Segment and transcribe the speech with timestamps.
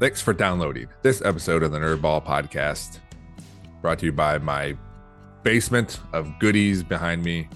[0.00, 3.00] Thanks for downloading this episode of the Nerdball Podcast,
[3.82, 4.74] brought to you by my
[5.42, 7.50] basement of goodies behind me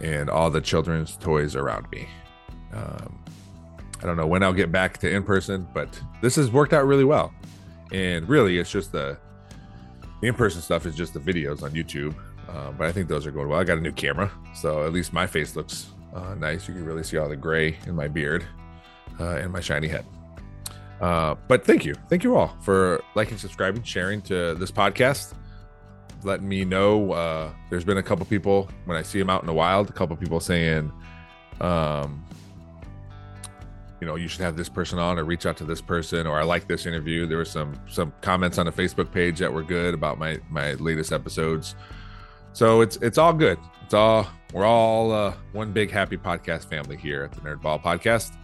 [0.00, 2.08] and all the children's toys around me.
[2.72, 3.24] Um,
[4.02, 6.84] I don't know when I'll get back to in person, but this has worked out
[6.84, 7.32] really well.
[7.92, 9.16] And really, it's just the,
[10.20, 12.16] the in person stuff is just the videos on YouTube.
[12.48, 13.60] Uh, but I think those are going well.
[13.60, 16.66] I got a new camera, so at least my face looks uh, nice.
[16.66, 18.44] You can really see all the gray in my beard
[19.20, 20.04] uh, and my shiny head.
[21.02, 21.94] Uh, but thank you.
[22.08, 25.34] Thank you all for liking, subscribing, sharing to this podcast.
[26.22, 27.10] Letting me know.
[27.10, 29.92] Uh, there's been a couple people when I see them out in the wild, a
[29.92, 30.92] couple people saying,
[31.60, 32.24] um,
[34.00, 36.38] you know, you should have this person on or reach out to this person or
[36.38, 37.26] I like this interview.
[37.26, 40.74] There were some some comments on the Facebook page that were good about my my
[40.74, 41.74] latest episodes.
[42.52, 43.58] So it's it's all good.
[43.84, 48.36] It's all we're all uh, one big happy podcast family here at the Nerdball Podcast,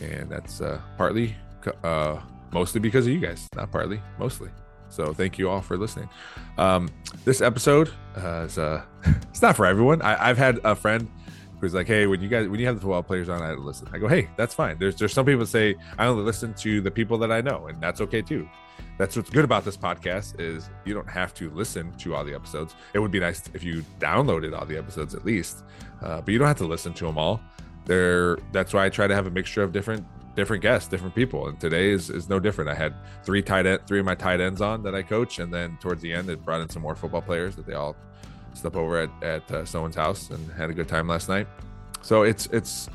[0.00, 1.34] and that's uh, partly
[1.84, 2.20] uh,
[2.52, 4.50] mostly because of you guys, not partly, mostly.
[4.88, 6.08] So thank you all for listening.
[6.58, 6.88] Um,
[7.24, 10.02] this episode uh, is uh, it's not for everyone.
[10.02, 11.10] I, I've had a friend
[11.60, 13.88] who's like, "Hey, when you guys when you have the football players on, I listen."
[13.92, 16.90] I go, "Hey, that's fine." There's there's some people say I only listen to the
[16.90, 18.48] people that I know, and that's okay too.
[18.98, 22.34] That's what's good about this podcast is you don't have to listen to all the
[22.34, 22.74] episodes.
[22.94, 25.64] It would be nice if you downloaded all the episodes at least,
[26.02, 27.40] uh, but you don't have to listen to them all.
[27.84, 30.04] There, that's why I try to have a mixture of different
[30.36, 31.48] different guests, different people.
[31.48, 32.70] And today is, is no different.
[32.70, 35.52] I had three tight end, three of my tight ends on that I coach, and
[35.52, 37.96] then towards the end, it brought in some more football players that they all
[38.52, 41.48] slept over at at uh, someone's house and had a good time last night.
[42.02, 42.88] So it's it's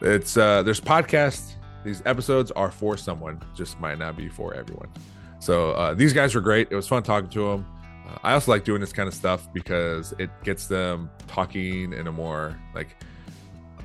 [0.00, 1.54] it's uh, there's podcasts.
[1.84, 4.88] These episodes are for someone, just might not be for everyone.
[5.38, 6.68] So uh, these guys were great.
[6.70, 7.66] It was fun talking to them.
[8.08, 12.06] Uh, I also like doing this kind of stuff because it gets them talking in
[12.06, 12.96] a more like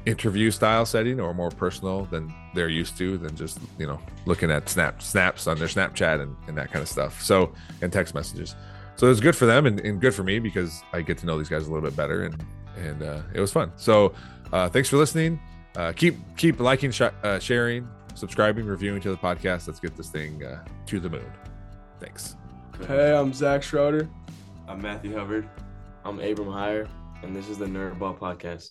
[0.05, 4.51] interview style setting or more personal than they're used to than just you know looking
[4.51, 7.21] at snap snaps on their snapchat and, and that kind of stuff.
[7.21, 8.55] So and text messages.
[8.95, 11.25] So it was good for them and, and, good for me because i get to
[11.25, 12.45] know these guys a little bit better and
[12.77, 13.71] and uh, it was fun.
[13.75, 14.13] So
[14.51, 15.39] uh, thanks for listening.
[15.75, 19.67] Uh, keep keep liking sh- uh, sharing subscribing reviewing to the podcast.
[19.67, 21.31] Let's get this thing uh, to the moon.
[21.99, 22.35] Thanks.
[22.87, 24.09] Hey i'm zach schroeder.
[24.67, 25.49] I'm matthew hubbard.
[26.05, 26.87] I'm abram Hire
[27.23, 28.69] and this is the nerdball podcast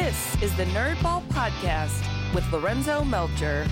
[0.00, 3.66] This is the Nerdball Podcast with Lorenzo Melcher.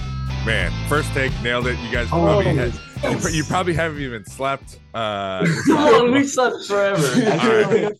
[0.45, 1.79] Man, first take nailed it.
[1.79, 4.81] You guys probably oh, had, you, you, probably haven't even slept.
[4.93, 5.47] Uh,
[6.13, 7.07] we slept forever.
[7.31, 7.93] All right.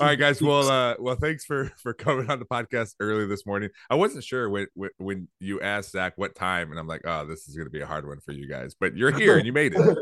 [0.00, 0.40] All right, guys.
[0.40, 3.70] Well, uh, well, thanks for for coming on the podcast early this morning.
[3.90, 4.68] I wasn't sure when
[4.98, 7.80] when you asked Zach what time, and I'm like, oh, this is going to be
[7.80, 8.76] a hard one for you guys.
[8.78, 9.98] But you're here and you made it.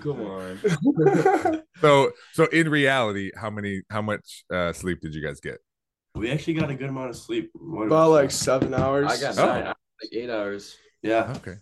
[0.00, 1.62] Come on.
[1.80, 5.58] so, so in reality, how many, how much uh, sleep did you guys get?
[6.14, 7.50] We actually got a good amount of sleep.
[7.54, 9.10] What About like seven hours.
[9.10, 9.46] I got oh.
[9.46, 10.76] nine, like eight hours.
[11.02, 11.34] Yeah.
[11.36, 11.56] Okay.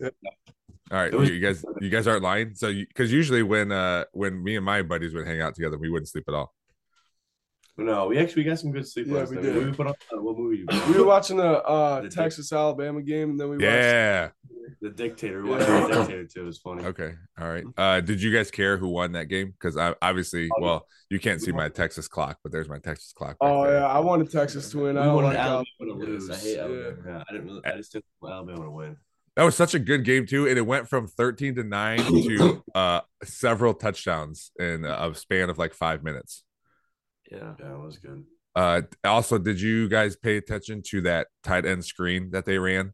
[0.91, 2.55] All right, was- you guys, you guys aren't lying.
[2.55, 5.89] So, because usually when uh when me and my buddies would hang out together, we
[5.89, 6.53] wouldn't sleep at all.
[7.79, 9.43] No, we actually got some good sleep yeah, last we night.
[9.43, 9.65] Did.
[9.65, 10.65] We put on uh, what movie?
[10.87, 14.23] We were watching the uh the Texas Alabama game, and then we yeah.
[14.23, 14.33] watched
[14.81, 15.43] the Dictator.
[15.43, 15.87] We watched yeah.
[15.87, 16.41] the Dictator too.
[16.41, 16.83] It was funny.
[16.85, 17.63] Okay, all right.
[17.77, 19.51] Uh, did you guys care who won that game?
[19.51, 23.13] Because I obviously, oh, well, you can't see my Texas clock, but there's my Texas
[23.13, 23.37] clock.
[23.41, 23.79] Oh there.
[23.79, 24.97] yeah, I wanted Texas to win.
[24.97, 26.29] I wanted like Alabama to lose.
[26.29, 26.97] I hate Alabama.
[27.05, 27.23] Yeah.
[27.27, 27.47] I didn't.
[27.47, 28.97] Really, I just didn't want Alabama to win.
[29.35, 32.63] That was such a good game too, and it went from 13 to nine to
[32.75, 36.43] uh several touchdowns in a span of like five minutes.
[37.31, 38.25] Yeah, yeah, it was good.
[38.55, 42.93] Uh, also, did you guys pay attention to that tight end screen that they ran?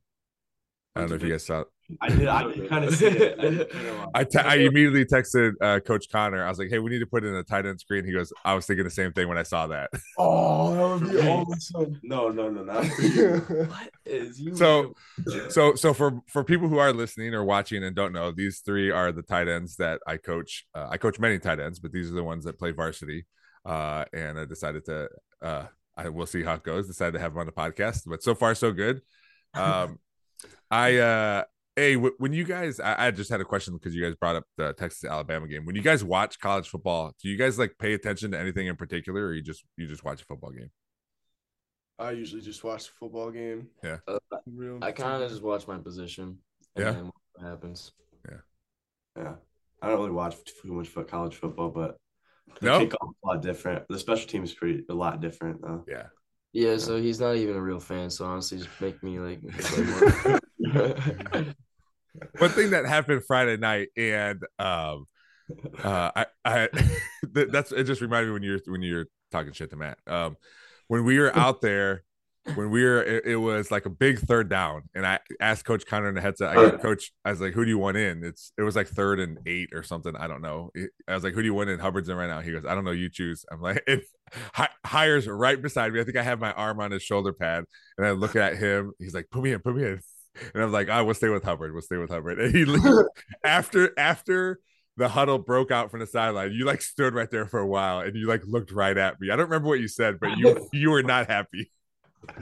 [0.96, 1.62] I don't know if you guys saw.
[1.62, 1.68] It.
[2.02, 2.28] I did.
[2.28, 3.72] I kind of see it.
[4.16, 6.44] I, te- I immediately texted uh, Coach Connor.
[6.44, 8.34] I was like, "Hey, we need to put in a tight end screen." He goes,
[8.44, 12.00] "I was thinking the same thing when I saw that." Oh, that would be awesome.
[12.02, 13.38] No, no, no, not for you.
[13.70, 14.56] what is you?
[14.56, 14.94] So,
[15.50, 18.90] so, so for for people who are listening or watching and don't know, these three
[18.90, 20.66] are the tight ends that I coach.
[20.74, 23.26] Uh, I coach many tight ends, but these are the ones that play varsity.
[23.66, 25.10] Uh, and I decided to.
[25.42, 25.66] Uh,
[25.98, 26.88] I will see how it goes.
[26.88, 29.02] Decided to have him on the podcast, but so far so good.
[29.56, 30.00] Um,
[30.70, 31.44] I uh
[31.78, 34.72] Hey, when you guys, I, just had a question because you guys brought up the
[34.72, 35.66] Texas Alabama game.
[35.66, 38.78] When you guys watch college football, do you guys like pay attention to anything in
[38.78, 40.70] particular, or you just you just watch a football game?
[42.00, 43.68] I usually just watch the football game.
[43.84, 44.20] Yeah, uh,
[44.82, 46.38] I kind of just watch my position.
[46.78, 46.94] yeah,
[47.34, 47.92] what happens.
[48.26, 48.38] Yeah,
[49.18, 49.34] yeah.
[49.82, 51.98] I don't really watch too much for college football, but
[52.62, 52.80] the no?
[52.80, 53.88] kickoff a lot different.
[53.90, 55.84] The special team is pretty a lot different though.
[55.88, 56.08] Yeah.
[56.54, 58.10] Yeah, so he's not even a real fan.
[58.10, 59.42] So honestly, just make me like.
[62.38, 65.06] one thing that happened Friday night, and um,
[65.84, 66.70] Uh, I, I
[67.34, 67.84] that's it.
[67.84, 69.98] Just reminded me when you're when you're talking shit to Matt.
[70.08, 70.38] Um,
[70.88, 72.05] when we were out there,
[72.54, 75.86] when we were, it, it was like a big third down, and I asked Coach
[75.86, 76.52] Connor in the headset.
[76.52, 78.88] I go, Coach, I was like, "Who do you want in?" It's it was like
[78.88, 80.16] third and eight or something.
[80.16, 80.72] I don't know.
[81.08, 82.42] I was like, "Who do you want in?" Hubbard's in right now.
[82.42, 82.92] He goes, "I don't know.
[82.92, 84.06] You choose." I'm like, "It
[84.86, 86.00] Hire's right beside me.
[86.00, 87.66] I think I have my arm on his shoulder pad,
[87.98, 88.92] and I look at him.
[89.00, 90.00] He's like, "Put me in, put me in."
[90.54, 91.74] And I'm like, ah, "I will stay with Hubbard.
[91.74, 92.66] We'll stay with Hubbard." And he
[93.44, 94.60] after after
[94.98, 96.52] the huddle broke out from the sideline.
[96.54, 99.30] You like stood right there for a while and you like looked right at me.
[99.30, 101.72] I don't remember what you said, but you you were not happy.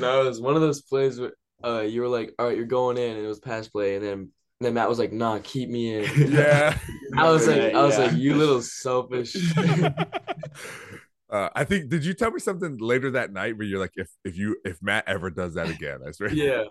[0.00, 1.32] no, it was one of those plays where
[1.64, 4.04] uh, you were like, "All right, you're going in," and it was pass play, and
[4.04, 4.30] then and
[4.60, 6.76] then Matt was like, "Nah, keep me in." Yeah,
[7.16, 8.06] I was like, that, I was yeah.
[8.06, 9.36] like, "You little selfish."
[11.30, 14.08] uh, I think did you tell me something later that night where you're like, if
[14.24, 16.32] if you if Matt ever does that again, I swear.
[16.32, 16.64] yeah.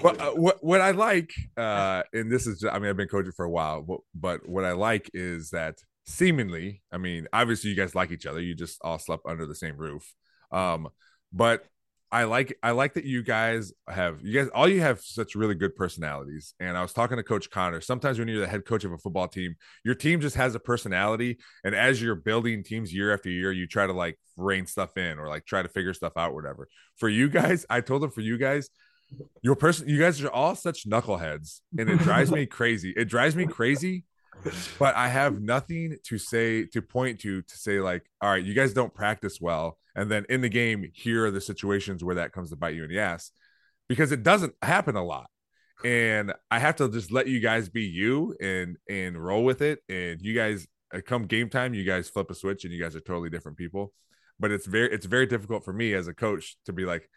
[0.00, 3.32] What, uh, what what I like, uh, and this is, I mean, I've been coaching
[3.32, 7.76] for a while, but, but what I like is that seemingly, I mean, obviously you
[7.76, 10.12] guys like each other, you just all slept under the same roof,
[10.50, 10.88] um,
[11.32, 11.64] but
[12.12, 15.56] I like I like that you guys have you guys all you have such really
[15.56, 16.54] good personalities.
[16.60, 17.80] And I was talking to Coach Connor.
[17.80, 20.60] Sometimes when you're the head coach of a football team, your team just has a
[20.60, 24.96] personality, and as you're building teams year after year, you try to like rein stuff
[24.96, 26.68] in or like try to figure stuff out, whatever.
[26.98, 28.70] For you guys, I told them for you guys,
[29.42, 33.36] your person you guys are all such knuckleheads and it drives me crazy it drives
[33.36, 34.04] me crazy
[34.78, 38.54] but i have nothing to say to point to to say like all right you
[38.54, 42.32] guys don't practice well and then in the game here are the situations where that
[42.32, 43.30] comes to bite you in the ass.
[43.88, 45.28] Because it doesn't happen a lot.
[45.84, 49.80] And i have to just let you guys be you and and roll with it.
[49.88, 52.96] And you guys uh, come game time you guys flip a switch and you guys
[52.96, 53.92] are totally different people.
[54.40, 57.08] But it's very it's very difficult for me as a coach to be like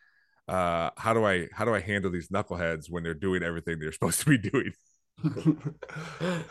[0.47, 3.91] uh how do i how do i handle these knuckleheads when they're doing everything they're
[4.00, 4.71] supposed to be doing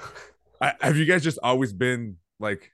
[0.61, 2.73] I, have you guys just always been like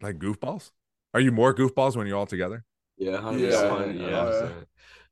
[0.00, 0.70] like goofballs
[1.14, 2.64] are you more goofballs when you're all together
[2.96, 4.10] Yeah, 100%, Yeah, yeah.
[4.10, 4.52] 100%.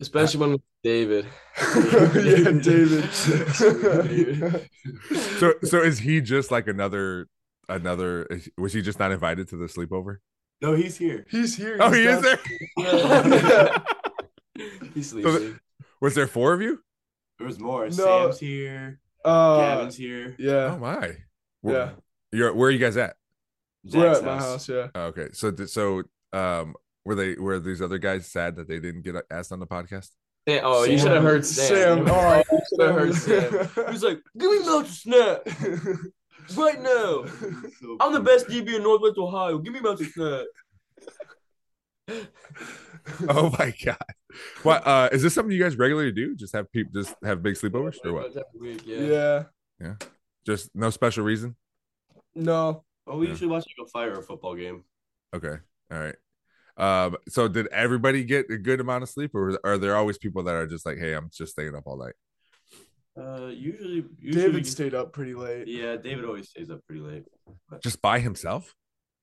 [0.01, 1.27] Especially when with David.
[1.59, 3.11] yeah, David.
[5.41, 7.29] so so is he just like another
[7.69, 8.29] another
[8.59, 10.19] was he just not invited to the sleepover
[10.61, 11.27] No, he's here.
[11.31, 11.79] He's here.
[11.81, 13.83] oh he's he is down- there
[14.95, 15.59] He's So sleeping.
[16.01, 16.81] was there four of you
[17.39, 17.85] There was more.
[17.87, 17.91] No.
[17.91, 19.01] Sam's here.
[19.25, 20.35] Uh, Gavin's here.
[20.39, 20.53] Yeah.
[20.53, 21.17] Oh yeah, my
[21.63, 21.91] yeah.
[22.33, 23.17] You're where are you guys at
[23.85, 24.69] We're at my house.
[24.69, 24.89] Yeah.
[24.95, 26.03] Oh, okay so so
[26.33, 26.75] um
[27.05, 30.11] were they were these other guys sad that they didn't get asked on the podcast
[30.49, 32.07] Sam- oh, you should have heard Sam.
[32.07, 33.85] Sam, oh, you should have heard Sam.
[33.87, 35.41] He was like, "Give me Mountain Snap
[36.57, 37.25] right now.
[37.81, 39.59] So I'm the best DB in Northwest Ohio.
[39.59, 40.45] Give me Mountain Snap."
[43.29, 43.97] oh my god
[44.63, 47.55] what uh is this something you guys regularly do just have people just have big
[47.55, 49.45] sleepovers or what Every week, yeah.
[49.81, 49.95] yeah.
[50.47, 51.57] just no special reason
[52.37, 52.85] No.
[53.07, 53.31] Well, we Yeah.
[53.33, 54.85] usually watch like a fire or football game.
[55.35, 55.57] okay
[55.91, 56.15] all right
[56.79, 60.43] um so did everybody get a good amount of sleep or are there always people
[60.43, 62.15] that are just like hey i'm just staying up all night
[63.19, 65.67] Uh, usually, usually David get- stayed up pretty late.
[65.67, 67.25] Yeah, David always stays up pretty late.
[67.83, 68.75] just by himself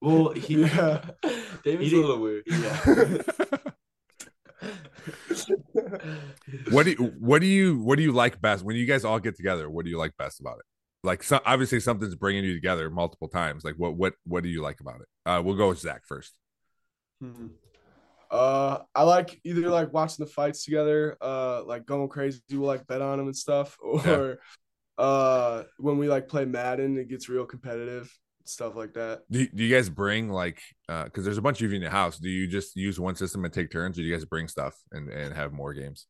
[0.01, 1.05] Well, he Yeah.
[1.63, 2.43] David's He a little weird.
[2.47, 2.77] yeah.
[6.71, 9.19] what do you what do you what do you like best when you guys all
[9.19, 10.65] get together what do you like best about it
[11.03, 14.61] like so, obviously something's bringing you together multiple times like what what what do you
[14.61, 16.33] like about it uh we'll go with zach first
[17.21, 17.47] Hmm.
[18.29, 22.41] Uh, I like either like watching the fights together, uh, like going crazy.
[22.49, 24.39] We'll like bet on them and stuff, or
[24.97, 28.11] uh, when we like play Madden, it gets real competitive,
[28.43, 29.21] stuff like that.
[29.29, 31.83] do you, do you guys bring like uh because there's a bunch of you in
[31.83, 34.25] the house do you just use one system and take turns or do you guys
[34.25, 36.07] bring stuff and and have more games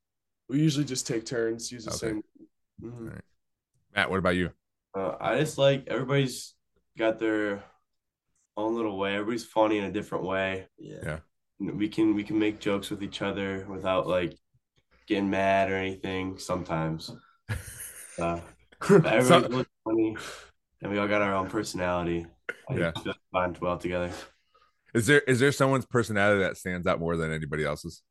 [0.49, 1.97] We usually just take turns, use the Okay.
[2.07, 2.23] same.
[2.81, 3.07] Mhm.
[3.07, 3.21] Alright.
[3.95, 4.49] matt what about you
[4.95, 6.53] Uh, I just like everybody's
[6.97, 7.63] got their
[8.57, 9.13] own little way.
[9.13, 10.67] Everybody's funny in a different way.
[10.77, 10.97] Yeah.
[11.59, 11.71] Yeah.
[11.71, 14.37] We can we can make jokes with each other without like
[15.07, 16.37] getting mad or anything.
[16.37, 17.09] Sometimes,
[18.19, 18.39] uh,
[18.79, 20.17] but everybody's So- funny,
[20.81, 22.25] and we all got our own personality.
[22.69, 22.91] I Yeah.
[22.91, 24.11] think we bond well together.
[24.93, 28.01] is there is there someone's personality that stands out more than anybody else's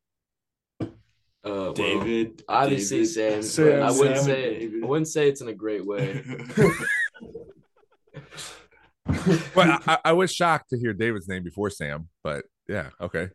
[1.43, 3.45] well, David, obviously David.
[3.45, 3.65] Sam.
[3.65, 4.83] but I wouldn't Sam say David.
[4.83, 6.23] I wouldn't say it's in a great way.
[9.53, 13.29] but I, I was shocked to hear david's name before sam but yeah okay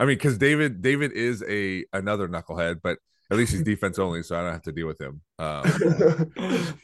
[0.00, 2.98] i mean because david david is a another knucklehead but
[3.30, 5.64] at least he's defense only so i don't have to deal with him um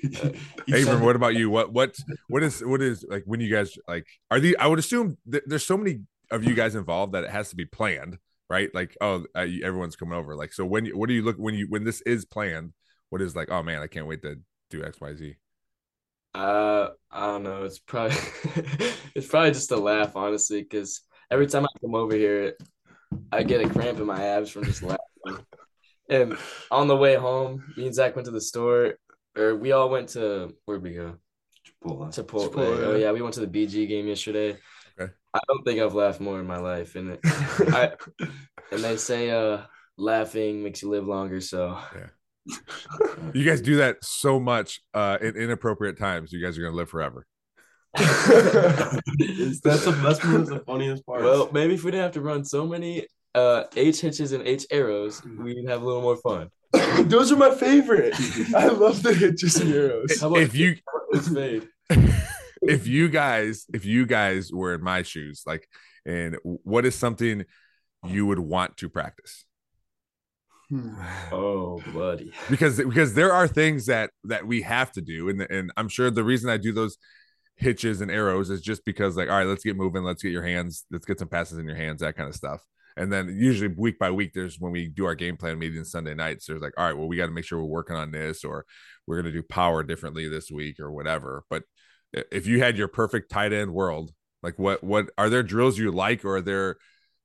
[0.69, 1.50] Abram, what about you?
[1.50, 1.97] What what
[2.28, 5.42] what is what is like when you guys like are the I would assume that
[5.47, 6.00] there's so many
[6.31, 8.19] of you guys involved that it has to be planned,
[8.53, 8.69] right?
[8.75, 10.37] Like oh uh, everyone's coming over.
[10.37, 12.75] Like so when you what do you look when you when this is planned?
[13.09, 14.37] What is like oh man I can't wait to
[14.71, 15.37] do X Y Z?
[16.35, 17.65] Uh, I don't know.
[17.65, 18.17] It's probably
[19.15, 22.55] it's probably just a laugh, honestly, because every time I come over here,
[23.31, 25.47] I get a cramp in my abs from just laughing.
[26.11, 26.37] And
[26.71, 28.95] on the way home, me and Zach went to the store,
[29.37, 31.17] or we all went to where'd we go?
[31.67, 32.15] Chipotle.
[32.15, 32.53] Chipotle.
[32.53, 33.07] Chipotle, Oh yeah.
[33.07, 34.59] yeah, we went to the BG game yesterday.
[35.35, 35.39] Okay.
[35.39, 37.93] I don't think I've laughed more in my life, and I
[38.71, 39.62] and they say uh
[39.97, 41.41] laughing makes you live longer.
[41.41, 41.79] So
[43.35, 46.33] You guys do that so much uh, in inappropriate times.
[46.33, 47.27] You guys are gonna live forever.
[47.95, 51.25] That's the that's one of the funniest parts.
[51.25, 54.67] well, maybe if we didn't have to run so many uh H hitches and H
[54.71, 56.49] arrows, we'd have a little more fun.
[57.09, 58.15] Those are my favorite.
[58.55, 60.21] I love the hitches and arrows.
[60.21, 60.77] How about If you
[61.12, 61.69] it's fade?
[62.62, 65.69] if you guys if you guys were in my shoes, like,
[66.07, 67.45] and what is something
[68.07, 69.45] you would want to practice?
[70.69, 70.95] Hmm.
[71.31, 72.33] Oh, buddy.
[72.50, 76.11] because because there are things that that we have to do and and I'm sure
[76.11, 76.97] the reason I do those
[77.57, 80.42] hitches and arrows is just because like all right let's get moving let's get your
[80.42, 82.64] hands let's get some passes in your hands that kind of stuff
[82.97, 86.14] and then usually week by week there's when we do our game plan meetings Sunday
[86.14, 88.42] nights there's like all right well we got to make sure we're working on this
[88.42, 88.64] or
[89.07, 91.62] we're going to do power differently this week or whatever but
[92.12, 95.90] if you had your perfect tight end world like what what are there drills you
[95.90, 96.76] like or are there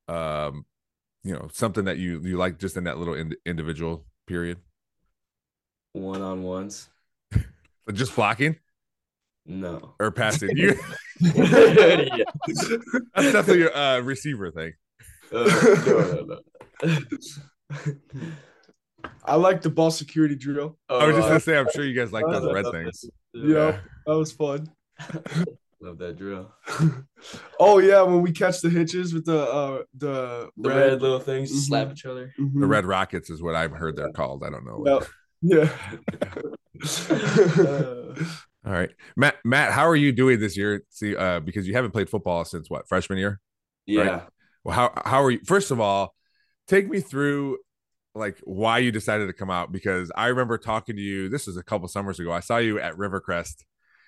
[0.08, 0.65] um
[1.24, 4.58] you know something that you you like just in that little in, individual period
[5.94, 6.89] One on ones.
[7.94, 8.56] just blocking
[9.46, 9.96] No.
[10.00, 10.75] or passing you
[11.22, 11.34] yeah.
[13.15, 14.74] that's definitely a uh, receiver thing
[15.34, 15.44] Uh,
[15.86, 16.38] no, no,
[16.84, 16.98] no.
[19.25, 20.77] I like the ball security drill.
[20.89, 22.72] i was just Oh, gonna say i'm sure you guys like those red that.
[22.72, 24.70] things Yeah, that was fun.
[25.80, 26.51] Love that drill.
[27.60, 30.75] oh yeah, when we catch the hitches with the uh the, The red.
[30.94, 31.68] red, little things Mhm.
[31.68, 32.34] slap each other.
[32.39, 32.60] Mhm.
[32.62, 35.06] the red rockets is what i've heard they're called i don't know
[35.42, 35.70] Yeah.
[35.70, 35.70] Yeah.
[38.66, 41.92] all right matt matt how are you doing this year see uh because you haven't
[41.92, 43.39] played football since what freshman year
[43.86, 44.24] yeah.
[44.63, 46.13] well how how are you first of all
[46.68, 47.58] take me through
[48.16, 51.56] like why you decided to come out because i remember talking to you this was
[51.58, 53.63] a couple summers ago i saw you at rivercrest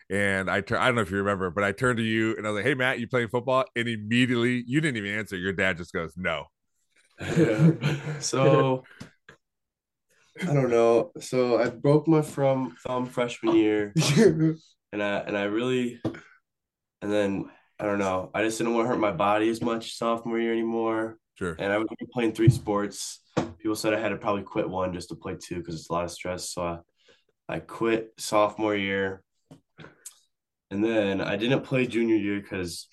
[0.10, 2.46] and I tur- I don't know if you remember, but I turned to you and
[2.46, 5.36] I was like, "Hey Matt, you playing football?" And immediately, you didn't even answer.
[5.38, 6.46] Your dad just goes, "No."
[8.20, 8.84] so
[10.42, 11.12] I don't know.
[11.20, 16.00] So I broke my from thumb freshman year, and I and I really,
[17.01, 17.50] and then
[17.80, 18.32] I don't know.
[18.34, 21.56] I just didn't want to hurt my body as much sophomore year anymore, Sure.
[21.60, 23.22] and I was playing three sports.
[23.58, 25.94] People said I had to probably quit one just to play two because it's a
[25.94, 26.50] lot of stress.
[26.50, 29.22] So I, I quit sophomore year,
[30.72, 32.88] and then I didn't play junior year because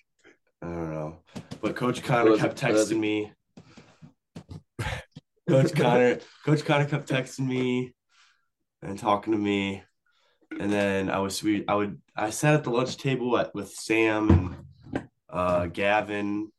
[0.63, 1.19] I don't know.
[1.61, 3.33] But Coach Connor kept texting me.
[5.49, 7.95] Coach Connor, Coach Connor kept texting me
[8.83, 9.83] and talking to me,
[10.59, 11.65] and then I was sweet.
[11.69, 14.57] I would I sat at the lunch table at, with Sam
[14.93, 16.51] and uh, Gavin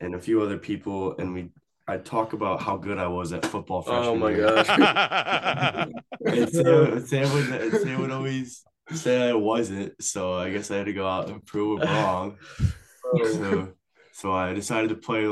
[0.00, 1.50] and a few other people, and we
[1.88, 3.84] I'd talk about how good I was at football.
[3.86, 4.46] Oh my year.
[4.64, 5.88] gosh.
[6.24, 10.86] And Sam, Sam would Sam would always say I wasn't, so I guess I had
[10.86, 12.36] to go out and prove it wrong.
[13.14, 13.72] So,
[14.12, 15.28] so I decided to play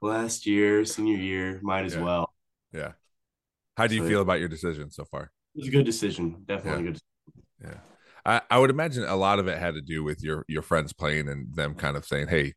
[0.00, 2.02] last year, senior year, might as Yeah.
[2.02, 2.34] well.
[2.72, 2.92] yeah.
[3.76, 5.30] How do you So- feel about your decision so far?
[5.54, 6.98] It was a good decision, definitely good.
[7.62, 7.78] Yeah.
[8.26, 10.92] I, I would imagine a lot of it had to do with your your friends
[10.92, 12.54] playing and them kind of saying, "Hey,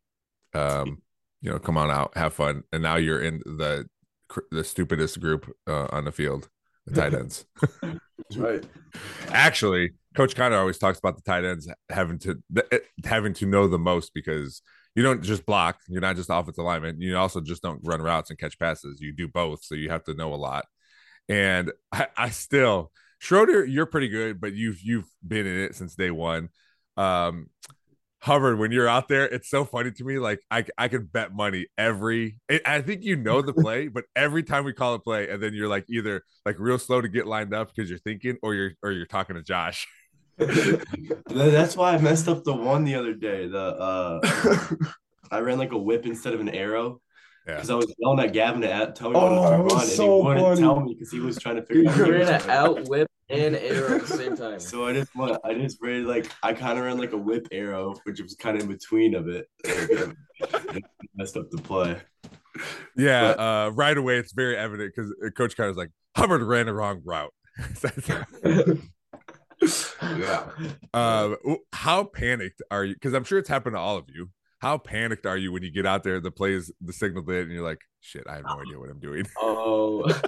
[0.54, 1.00] um,
[1.40, 3.86] you know, come on out, have fun." And now you're in the
[4.50, 6.48] the stupidest group uh, on the field,
[6.86, 7.44] the tight ends.
[7.82, 8.64] That's right.
[9.28, 13.68] Actually, Coach Connor always talks about the tight ends having to th- having to know
[13.68, 14.62] the most because
[14.94, 15.78] you don't just block.
[15.88, 17.00] You're not just offensive lineman.
[17.00, 19.00] You also just don't run routes and catch passes.
[19.00, 20.64] You do both, so you have to know a lot.
[21.28, 25.94] And I, I still Schroeder, you're pretty good, but you've you've been in it since
[25.94, 26.48] day one.
[26.96, 27.48] Um,
[28.20, 30.18] Hubbard, when you're out there, it's so funny to me.
[30.18, 32.38] Like I, I could bet money every.
[32.64, 35.54] I think you know the play, but every time we call a play, and then
[35.54, 38.72] you're like either like real slow to get lined up because you're thinking, or you're
[38.82, 39.86] or you're talking to Josh.
[40.38, 43.46] That's why I messed up the one the other day.
[43.48, 44.20] The uh,
[45.30, 47.00] I ran like a whip instead of an arrow
[47.46, 47.54] Yeah.
[47.54, 49.82] because I was yelling at Gavin to tell me Oh, what that to was run,
[49.82, 50.60] and so he wouldn't funny.
[50.60, 51.96] tell me because he was trying to figure out.
[51.96, 54.60] You what ran an out whip and arrow at the same time.
[54.60, 57.48] So I just want I just ran like I kind of ran like a whip
[57.50, 59.48] arrow, which was kind of in between of it.
[61.16, 61.96] Messed up the play.
[62.96, 66.74] Yeah, But- uh, right away it's very evident because Coach Connor's like Hubbard ran the
[66.74, 67.32] wrong route.
[70.02, 70.44] Yeah.
[70.94, 71.34] uh,
[71.72, 72.94] how panicked are you?
[72.94, 74.30] Because I'm sure it's happened to all of you.
[74.58, 77.52] How panicked are you when you get out there, the plays, the signal lit, and
[77.52, 80.08] you're like, "Shit, I have no idea what I'm doing." Oh,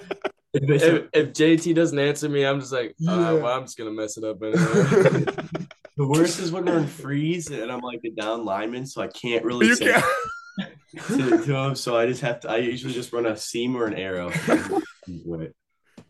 [0.54, 3.32] If if, if JT doesn't answer me, I'm just like, uh, Yeah.
[3.34, 4.56] well, I'm just gonna mess it up anyway.
[5.96, 9.08] the worst is when we're in freeze and I'm like a down lineman, so I
[9.08, 10.04] can't really You say can't.
[11.06, 11.74] to, to him.
[11.74, 12.50] So I just have to.
[12.50, 14.30] I usually just run a seam or an arrow.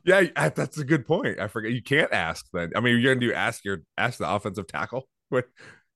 [0.08, 0.32] Wait.
[0.36, 1.38] Yeah, that's a good point.
[1.38, 2.72] I forget you can't ask then.
[2.76, 5.08] I mean, you're gonna do ask your ask the offensive tackle.
[5.30, 5.44] What?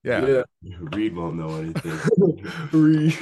[0.05, 0.43] Yeah.
[0.63, 1.99] Reed won't know anything.
[2.73, 3.17] Reed.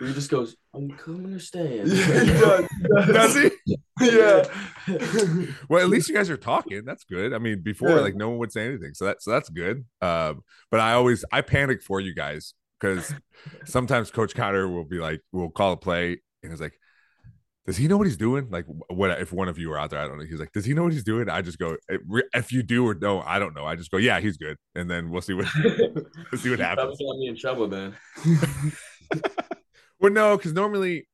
[0.00, 2.68] he just goes, "I'm coming or staying." Yeah, he does.
[3.06, 3.50] He Does he?
[4.00, 5.46] Yeah.
[5.68, 6.84] Well, at least you guys are talking.
[6.84, 7.32] That's good.
[7.32, 8.00] I mean, before Yeah.
[8.00, 9.84] like no one would say anything, so that's so that's good.
[10.00, 13.14] Um, but I always I panic for you guys because
[13.64, 16.74] sometimes Coach Cotter will be like, we'll call a play, and he's like,
[17.66, 20.00] "Does he know what he's doing?" Like, what if one of you are out there?
[20.00, 20.24] I don't know.
[20.24, 21.76] He's like, "Does he know what he's doing?" I just go,
[22.34, 24.90] "If you do or no, I don't know." I just go, "Yeah, he's good," and
[24.90, 26.98] then we'll see what we'll see what happens.
[26.98, 27.94] got me in trouble then.
[30.00, 31.06] Well, no, because normally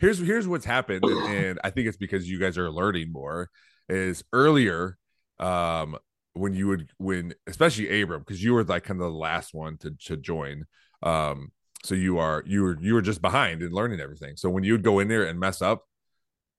[0.00, 3.50] here's here's what's happened, and, and I think it's because you guys are learning more.
[3.90, 4.96] Is earlier,
[5.38, 5.98] um,
[6.32, 9.76] when you would when especially Abram, because you were like kind of the last one
[9.78, 10.64] to to join.
[11.02, 11.52] Um,
[11.84, 14.36] so you are you were you were just behind in learning everything.
[14.36, 15.84] So when you would go in there and mess up,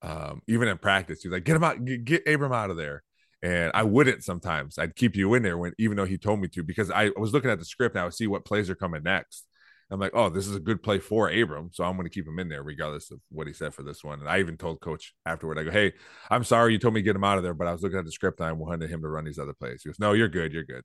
[0.02, 3.04] um, even in practice, you're like, get him out, get, get Abram out of there.
[3.42, 4.78] And I wouldn't sometimes.
[4.78, 7.34] I'd keep you in there when even though he told me to, because I was
[7.34, 9.46] looking at the script and I would see what plays are coming next.
[9.92, 12.28] I'm like, oh, this is a good play for Abram, so I'm going to keep
[12.28, 14.22] him in there regardless of what he said for this one.
[14.22, 15.94] And I even told Coach afterward, I go, hey,
[16.32, 18.00] I'm sorry you told me to get him out of there, but I was looking
[18.00, 19.84] at the script and I wanted him to run these other plays.
[19.84, 20.84] He goes, no, you're good, you're good.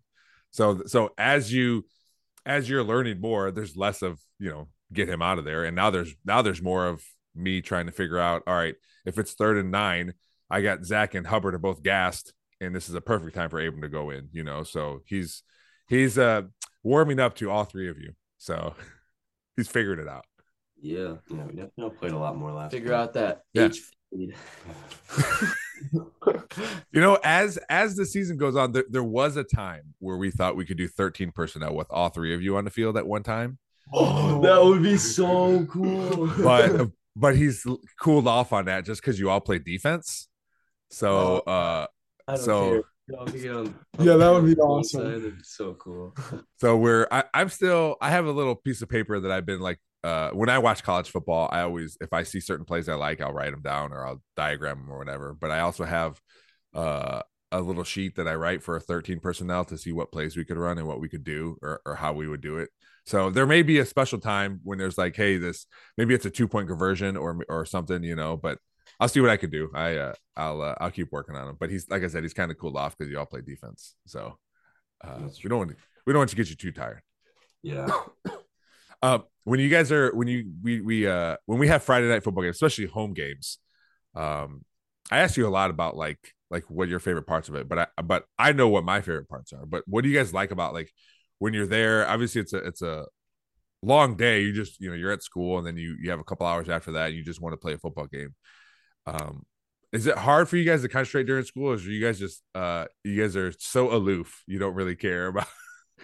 [0.50, 1.87] So, so as you
[2.49, 5.76] as you're learning more, there's less of you know get him out of there, and
[5.76, 7.02] now there's now there's more of
[7.35, 8.75] me trying to figure out, all right,
[9.07, 10.14] if it's third and nine,
[10.50, 13.61] I got Zach and Hubbard are both gassed, and this is a perfect time for
[13.61, 14.64] Abram to go in, you know.
[14.64, 15.43] So he's
[15.88, 16.43] he's uh
[16.83, 18.12] warming up to all three of you.
[18.38, 18.75] So
[19.57, 20.25] he's figured it out.
[20.81, 21.17] Yeah.
[21.28, 22.71] Yeah, we definitely played a lot more last.
[22.73, 23.00] Figure time.
[23.00, 23.64] out that Yeah.
[23.67, 23.98] H feed.
[26.93, 30.31] You know, as as the season goes on, there, there was a time where we
[30.33, 33.07] thought we could do 13 personnel with all three of you on the field at
[33.07, 33.59] one time.
[33.95, 36.26] Oh, that would be so cool.
[36.43, 37.65] But but he's
[38.00, 40.28] cooled off on that just because you all play defense.
[40.91, 41.87] So uh
[42.37, 42.82] So- care.
[43.11, 45.00] Y'all can get on- Yeah, that would be awesome.
[45.00, 46.13] side, it'd be so cool.
[46.61, 49.61] so we're I, I'm still I have a little piece of paper that I've been
[49.61, 52.95] like uh when I watch college football, I always if I see certain plays I
[52.95, 55.34] like, I'll write them down or I'll diagram them or whatever.
[55.39, 56.21] But I also have
[56.75, 60.37] uh a little sheet that I write for a 13 personnel to see what plays
[60.37, 62.69] we could run and what we could do or, or how we would do it.
[63.06, 66.30] So there may be a special time when there's like, hey, this maybe it's a
[66.30, 68.37] two point conversion or or something, you know.
[68.37, 68.58] But
[69.00, 69.71] I'll see what I could do.
[69.75, 71.56] I uh, I'll uh, I'll keep working on him.
[71.58, 73.95] But he's like I said, he's kind of cooled off because you all play defense.
[74.06, 74.39] So
[75.02, 77.00] uh, we don't want to, we don't want to get you too tired.
[77.63, 77.89] Yeah.
[79.02, 82.23] Uh, when you guys are when you we we uh when we have Friday night
[82.23, 83.58] football games, especially home games,
[84.15, 84.65] um,
[85.11, 87.78] I ask you a lot about like like what your favorite parts of it, but
[87.78, 89.65] I but I know what my favorite parts are.
[89.67, 90.91] But what do you guys like about like
[91.39, 92.06] when you're there?
[92.08, 93.06] Obviously, it's a it's a
[93.82, 94.43] long day.
[94.43, 96.69] You just you know you're at school and then you you have a couple hours
[96.69, 97.08] after that.
[97.08, 98.34] And you just want to play a football game.
[99.06, 99.45] Um,
[99.93, 101.71] is it hard for you guys to concentrate during school?
[101.71, 105.28] Or is you guys just uh you guys are so aloof you don't really care
[105.28, 105.47] about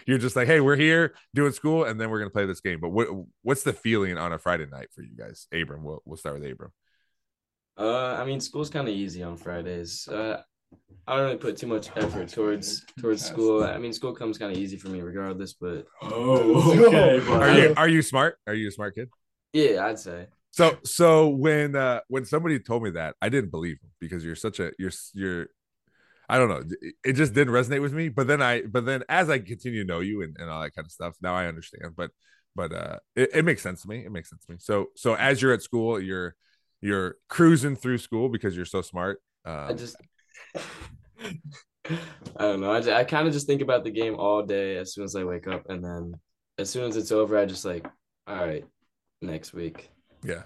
[0.07, 2.80] you're just like, hey, we're here doing school, and then we're gonna play this game.
[2.80, 3.09] But what
[3.42, 5.46] what's the feeling on a Friday night for you guys?
[5.52, 6.72] Abram, we'll we'll start with Abram.
[7.76, 10.07] Uh, I mean, school's kind of easy on Fridays.
[10.07, 10.40] Uh,
[11.07, 13.64] I don't really put too much effort towards towards school.
[13.64, 15.54] I mean, school comes kind of easy for me regardless.
[15.54, 17.20] But Oh, okay.
[17.28, 18.38] Are you are you smart?
[18.46, 19.09] Are you a smart kid?
[19.52, 20.26] yeah, I'd say.
[20.50, 24.37] So so when uh when somebody told me that, I didn't believe them because you're
[24.37, 25.48] such a you're you're
[26.28, 26.62] I don't know.
[27.04, 28.08] It- just didn't resonate with me.
[28.08, 30.74] But then I but then as I continue to know you and, and all that
[30.74, 31.94] kind of stuff, now I understand.
[31.96, 32.10] But
[32.56, 34.04] but uh it, it makes sense to me.
[34.04, 34.58] It makes sense to me.
[34.60, 36.34] So so as you're at school, you're
[36.80, 39.20] you're cruising through school because you're so smart.
[39.44, 39.96] Um, I just.
[41.87, 41.98] I
[42.38, 42.70] don't know.
[42.70, 45.24] I, I kind of just think about the game all day as soon as I
[45.24, 46.14] wake up, and then
[46.58, 47.87] as soon as it's over, I just like,
[48.26, 48.64] all right,
[49.20, 49.90] next week.
[50.24, 50.42] Yeah.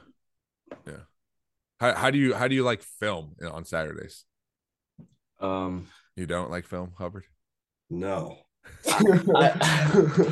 [0.87, 1.05] Yeah.
[1.81, 4.25] How how do you how do you like film on Saturdays?
[5.41, 7.25] Um, You don't like film, Hubbard?
[7.91, 8.39] No.
[8.87, 9.53] I,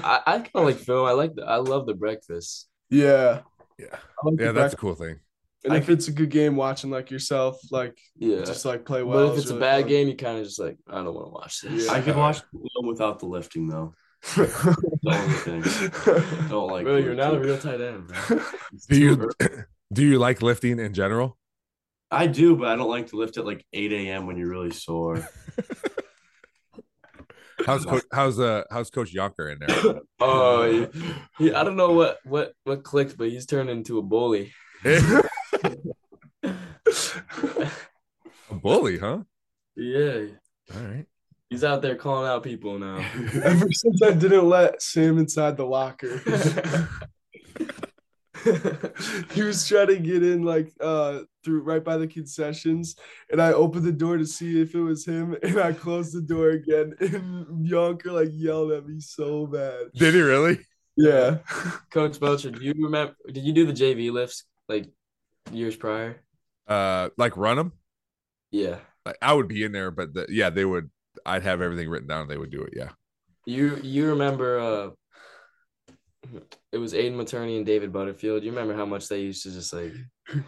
[0.05, 1.07] I, I kind of like film.
[1.07, 2.69] I like the, I love the breakfast.
[2.91, 3.41] yeah.
[3.79, 3.87] Yeah.
[4.25, 5.21] Like Yeah, the that's a cool thing.
[5.65, 9.27] And if it's a good game, watching like yourself, like Yeah, just like play well.
[9.29, 9.89] but if is it's a bad fun.
[9.89, 11.87] game, you kind of just like I don't want to watch this.
[11.87, 11.93] Yeah.
[11.93, 13.95] I could watch the film without the lifting though.
[14.37, 16.49] The only thing.
[16.49, 16.85] Don't like.
[16.85, 18.41] Bro, you're not a real tight end, bro.
[18.89, 19.63] Do you early.
[19.93, 21.37] do you like lifting in general?
[22.11, 24.27] I do, but I don't like to lift at like 8 a.m.
[24.27, 25.27] when you're really sore.
[27.65, 30.01] How's coach, how's uh how's Coach Yonker in there?
[30.21, 30.87] Oh, he,
[31.39, 34.53] he, I don't know what what what clicked, but he's turned into a bully.
[38.49, 39.19] A bully, huh?
[39.75, 40.27] Yeah,
[40.75, 41.07] All right.
[41.51, 43.05] he's out there calling out people now.
[43.43, 46.21] Ever since I didn't let Sam inside the locker.
[49.33, 52.97] he was trying to get in like uh through right by the concessions
[53.31, 56.21] and I opened the door to see if it was him and I closed the
[56.21, 59.87] door again and Yonker like yelled at me so bad.
[59.95, 60.59] Did he really?
[60.97, 61.39] Yeah.
[61.91, 63.15] Coach Melcher, do you remember?
[63.27, 64.87] Did you do the JV lifts like
[65.53, 66.23] years prior?
[66.67, 67.73] Uh, like run them?
[68.51, 68.79] Yeah.
[69.05, 70.91] Like I would be in there, but the, yeah, they would.
[71.25, 72.23] I'd have everything written down.
[72.23, 72.73] and They would do it.
[72.75, 72.91] Yeah.
[73.45, 74.59] You you remember?
[74.59, 74.91] uh
[76.73, 78.43] It was Aiden Materney and David Butterfield.
[78.43, 79.93] You remember how much they used to just like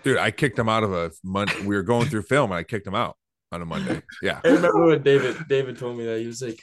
[0.03, 1.61] Dude, I kicked him out of a month.
[1.61, 3.17] We were going through film, and I kicked him out
[3.53, 4.03] on a Monday.
[4.23, 4.41] Yeah.
[4.45, 6.61] I remember when David David told me that he was like,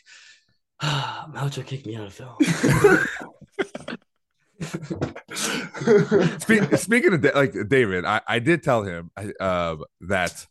[0.82, 2.36] ah, Melcher kicked me out of film.
[6.39, 10.45] Speak, speaking of Da- like David, I, I did tell him uh, that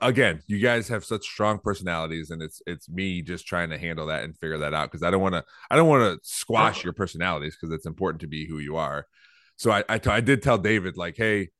[0.00, 4.06] again, you guys have such strong personalities, and it's it's me just trying to handle
[4.06, 6.84] that and figure that out because I don't want to I don't want to squash
[6.84, 9.06] your personalities because it's important to be who you are.
[9.56, 11.50] So I I, t- I did tell David like, hey,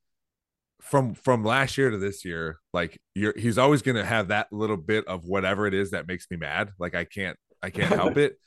[0.81, 4.77] from from last year to this year, like you're he's always gonna have that little
[4.77, 6.71] bit of whatever it is that makes me mad.
[6.79, 8.37] Like I can't I can't help it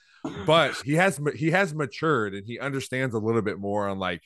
[0.46, 4.22] but he has he has matured and he understands a little bit more on like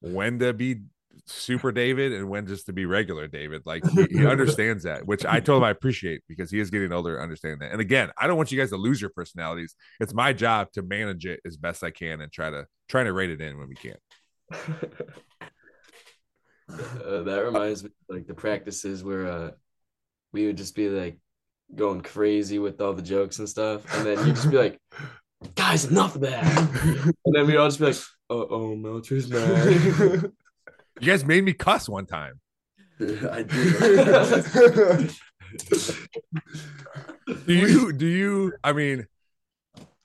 [0.00, 0.82] when to be
[1.26, 3.62] super David and when just to be regular David.
[3.64, 6.92] Like he, he understands that, which I told him I appreciate because he is getting
[6.92, 7.72] older, understanding that.
[7.72, 9.74] And again, I don't want you guys to lose your personalities.
[10.00, 13.12] It's my job to manage it as best I can and try to try to
[13.12, 13.96] rate it in when we can.
[16.68, 19.50] Uh, that reminds me like the practices where uh
[20.32, 21.16] we would just be like
[21.74, 24.80] going crazy with all the jokes and stuff, and then you'd just be like,
[25.54, 26.44] "Guys, enough of that,"
[27.24, 27.96] and then we'd all just be like,
[28.30, 30.32] "Uh oh, Melcher's mad."
[31.00, 32.40] You guys made me cuss one time.
[33.00, 35.08] I do.
[37.46, 39.06] Do you do you I mean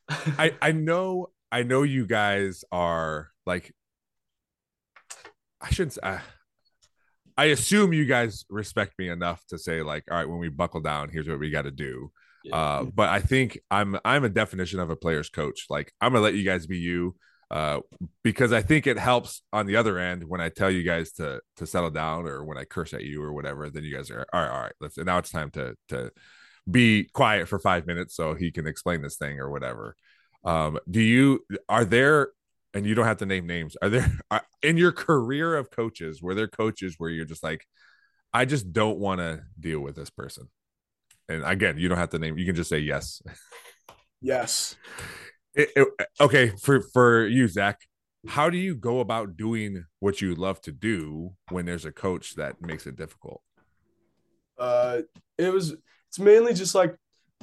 [0.09, 3.73] I I know I know you guys are like
[5.61, 6.21] I shouldn't say, I,
[7.37, 10.81] I assume you guys respect me enough to say like all right when we buckle
[10.81, 12.11] down here's what we got to do.
[12.43, 12.55] Yeah.
[12.55, 15.67] Uh but I think I'm I'm a definition of a player's coach.
[15.69, 17.15] Like I'm going to let you guys be you
[17.51, 17.79] uh
[18.23, 21.41] because I think it helps on the other end when I tell you guys to
[21.57, 24.25] to settle down or when I curse at you or whatever then you guys are
[24.33, 26.11] all right all right let's now it's time to to
[26.69, 29.95] be quiet for five minutes so he can explain this thing or whatever.
[30.43, 32.29] Um, do you are there
[32.73, 36.21] and you don't have to name names are there are, in your career of coaches
[36.21, 37.65] were there coaches where you're just like
[38.33, 40.47] i just don't want to deal with this person
[41.29, 43.21] and again you don't have to name you can just say yes
[44.21, 44.75] yes.
[45.55, 45.87] It- it-
[46.19, 47.81] okay for for you zach
[48.27, 52.35] how do you go about doing what you love to do when there's a coach
[52.35, 53.41] that makes it difficult
[54.57, 55.01] Uh,
[55.39, 55.75] it was.
[56.09, 56.95] It's mainly just like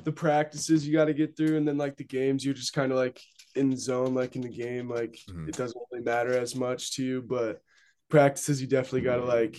[0.05, 2.93] the practices you got to get through, and then like the games, you're just kind
[2.93, 3.21] of like
[3.57, 4.89] in the zone, like in the game.
[4.89, 5.49] Like Mhm.
[5.49, 7.61] it doesn't really matter as much to you, but
[8.09, 9.57] practices you definitely got to like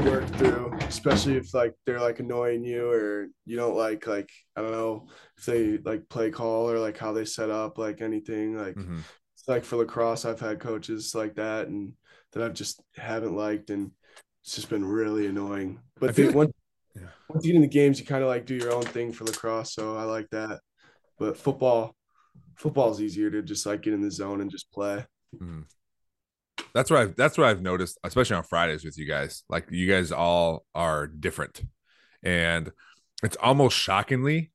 [0.00, 4.62] work through, especially if like they're like annoying you or you don't like like I
[4.62, 8.56] don't know if they like play call or like how they set up like anything
[8.56, 9.00] like Mhm.
[9.34, 11.92] it's like for lacrosse I've had coaches like that and
[12.32, 13.92] that I've just haven't liked and
[14.42, 15.80] it's just been really annoying.
[16.00, 16.52] But the, like- once,
[16.96, 17.08] Yeah.
[17.28, 19.24] once you get in the games, you kind of like do your own thing for
[19.24, 20.60] lacrosse, so I like that.
[21.18, 21.94] But football,
[22.56, 25.06] football is easier to just like get in the zone and just play.
[25.40, 25.64] Mhm.
[26.74, 29.44] That's what I've that's what I've noticed, especially on Fridays with you guys.
[29.48, 31.62] Like you guys all are different.
[32.22, 32.72] And
[33.22, 34.50] it's almost shockingly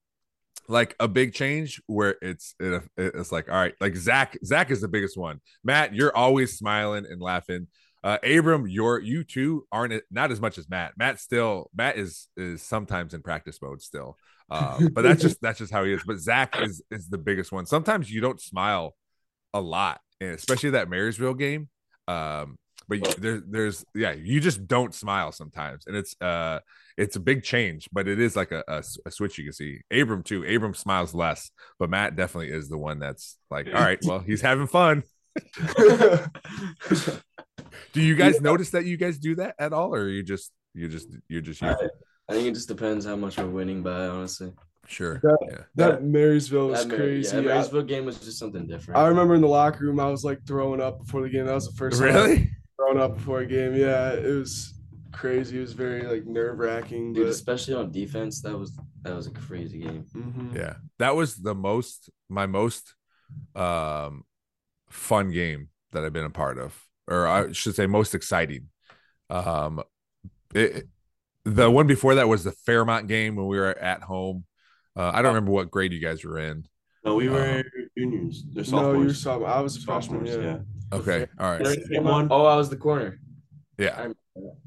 [0.68, 4.82] like a big change where it's it, it's like all right, like Zach Zach is
[4.82, 5.40] the biggest one.
[5.64, 7.68] Matt, you're always smiling and laughing.
[8.04, 10.94] Uh Abram, you're you two aren't not as much as Matt.
[10.98, 14.18] Matt still Matt is is sometimes in practice mode still.
[14.52, 16.04] Uh, but that's just that's just how he is.
[16.06, 17.66] But Zach is is the biggest one.
[17.66, 18.96] Sometimes you don't smile
[19.54, 21.70] a lot, and especially that Marysville game.
[22.10, 26.60] Um, but there, there's yeah, you just don't smile sometimes, and it's uh,
[26.98, 29.82] it's a big change, but it is like a, a, a switch you can see.
[29.92, 30.44] Abram too.
[30.44, 34.42] Abram smiles less, but Matt definitely is the one that's like, all right, well, he's
[34.42, 35.04] having fun.
[37.94, 40.90] Do you guys notice that you guys do that at all, or you just you
[40.90, 41.68] just you're just you?
[41.68, 44.52] I think it just depends how much we're winning by, honestly.
[44.90, 45.20] Sure.
[45.22, 45.58] That- Yeah.
[45.76, 47.36] That Marysville was That Mar- crazy.
[47.36, 48.98] Yeah, I- Marysville game was just something different.
[49.00, 51.46] I remember in the locker room, I was like throwing up before the game.
[51.46, 52.50] That was the first time Really?
[52.76, 53.76] throwing up before a game.
[53.76, 54.74] Yeah, it was
[55.12, 55.58] crazy.
[55.58, 57.14] It was very like nerve wracking.
[57.14, 60.06] Dude, But especially on defense, that was that was a crazy game.
[60.16, 60.56] Mhm.
[60.56, 60.76] Yeah.
[60.98, 62.96] That was the most my most
[63.56, 64.24] um
[64.90, 66.84] fun game that I've been a part of.
[67.08, 68.70] Or I should say most exciting.
[69.30, 69.84] Um
[70.56, 70.88] it
[71.46, 74.46] the one before that was the Fairmont game when we were at home.
[75.00, 76.66] Uh, I don't remember what grade you guys were in.
[77.06, 77.64] No, we were Um,
[77.98, 78.44] juniors.
[78.54, 79.22] They're No, you're sophomores.
[79.22, 79.48] sophomore.
[79.48, 80.26] I was a freshman.
[80.26, 80.36] Yeah.
[80.36, 80.58] yeah.
[80.92, 83.20] Okay, all right, Second one, Oh, I was the corner.
[83.78, 84.10] yeah,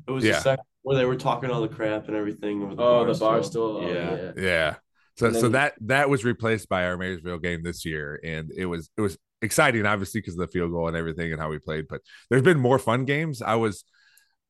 [0.08, 0.32] it was Yeah.
[0.36, 2.62] the second where they were talking all the crap and everything.
[2.62, 3.78] Over the Oh, bar the bar still.
[3.80, 3.84] stool.
[3.84, 4.16] Oh, yeah.
[4.16, 4.32] yeah.
[4.36, 4.74] yeah.
[5.16, 8.64] So And so that that was replaced by our Marysville game this year, and it
[8.66, 11.58] was it was exciting, obviously because of the field goal and everything and how we
[11.58, 11.86] played.
[11.88, 13.42] But there's been more fun games.
[13.42, 13.84] I was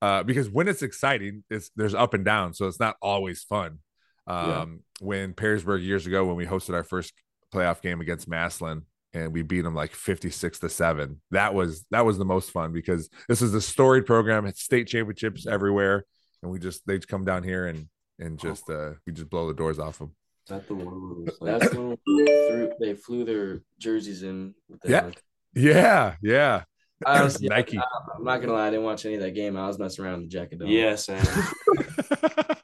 [0.00, 3.80] uh, because when it's exciting, it's there's up and down, so it's not always fun.
[4.26, 4.66] Um, Yeah.
[5.00, 7.12] When Perrysburg years ago, when we hosted our first
[7.52, 8.82] playoff game against Massillon,
[9.14, 12.72] and we beat them like 56 to 7 that was that was the most fun
[12.72, 16.04] because this is a storied program it's state championships everywhere
[16.42, 19.48] and we just they just come down here and and just uh we just blow
[19.48, 20.14] the doors off them
[20.46, 23.62] Is that the one where it was like, That's when they threw, they flew their
[23.78, 24.54] jerseys in.
[24.68, 25.10] With the, Yeah.
[25.54, 26.64] yeah yeah
[27.04, 27.78] I honestly, Nike.
[27.78, 27.82] I,
[28.16, 29.56] am not gonna lie, I didn't watch any of that game.
[29.56, 30.60] I was messing around with the jacket.
[30.60, 30.68] Dome.
[30.68, 31.26] yeah, Sam.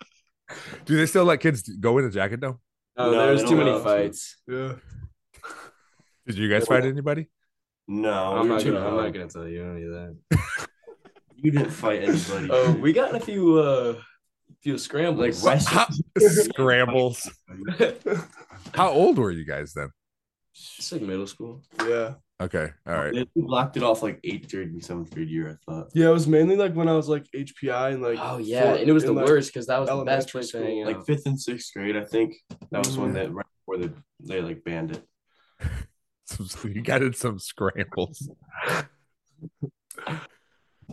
[0.88, 2.58] do they still let kids go into jacket though?
[2.96, 3.88] No, No, there's too many allow us to.
[3.88, 4.36] fights.
[4.48, 4.72] Yeah.
[6.26, 7.30] did you guys fight anybody
[7.86, 8.86] No, I'm we not gonna.
[8.86, 10.16] I'm not gonna tell you any of that.
[11.40, 12.48] You didn't fight anybody.
[12.50, 13.94] Oh, we got a few uh
[14.60, 15.40] few scrambles.
[15.44, 15.68] West.
[15.68, 15.86] How-
[16.18, 17.30] scrambles
[18.74, 19.90] how old were you guys then
[20.52, 21.62] It's like middle school.
[21.86, 22.14] Yeah.
[22.40, 25.50] Okay all right They blocked it off like eighth grade and seventh grade year.
[25.50, 25.88] I thought.
[25.94, 26.08] Yeah.
[26.10, 28.18] It was mainly like when I was like HPI and like.
[28.20, 30.32] Oh yeah, four- and it was the like, worst because that was the best elementary
[30.32, 30.62] place to school.
[30.66, 30.86] hang out.
[30.88, 32.34] Like fifth and sixth grade, I think
[32.70, 33.14] that was when Mhm.
[33.14, 35.04] that right before they they like banned it.
[36.26, 38.28] Some- you got in some scrambles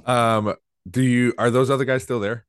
[0.05, 0.55] um
[0.89, 2.45] do you are those other guys still there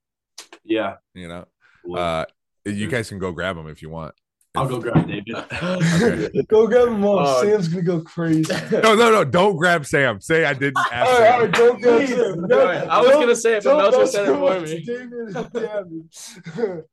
[0.63, 1.45] Yeah, you know
[1.85, 2.25] well, uh
[2.65, 4.13] you guys can go grab them if you want
[4.57, 5.35] I'll go grab David.
[5.51, 6.41] Okay.
[6.47, 7.19] Go grab him all.
[7.19, 7.23] Oh.
[7.23, 8.53] Uh, Sam's gonna go crazy.
[8.71, 9.23] No, no, no!
[9.23, 10.19] Don't grab Sam.
[10.21, 11.09] Say I didn't ask.
[11.09, 11.41] All right, all Sam.
[11.41, 12.09] right, don't grab Please.
[12.09, 12.43] Sam.
[12.51, 14.83] All right, I was gonna say it, but Don't- don't said it for me.
[14.83, 15.37] David and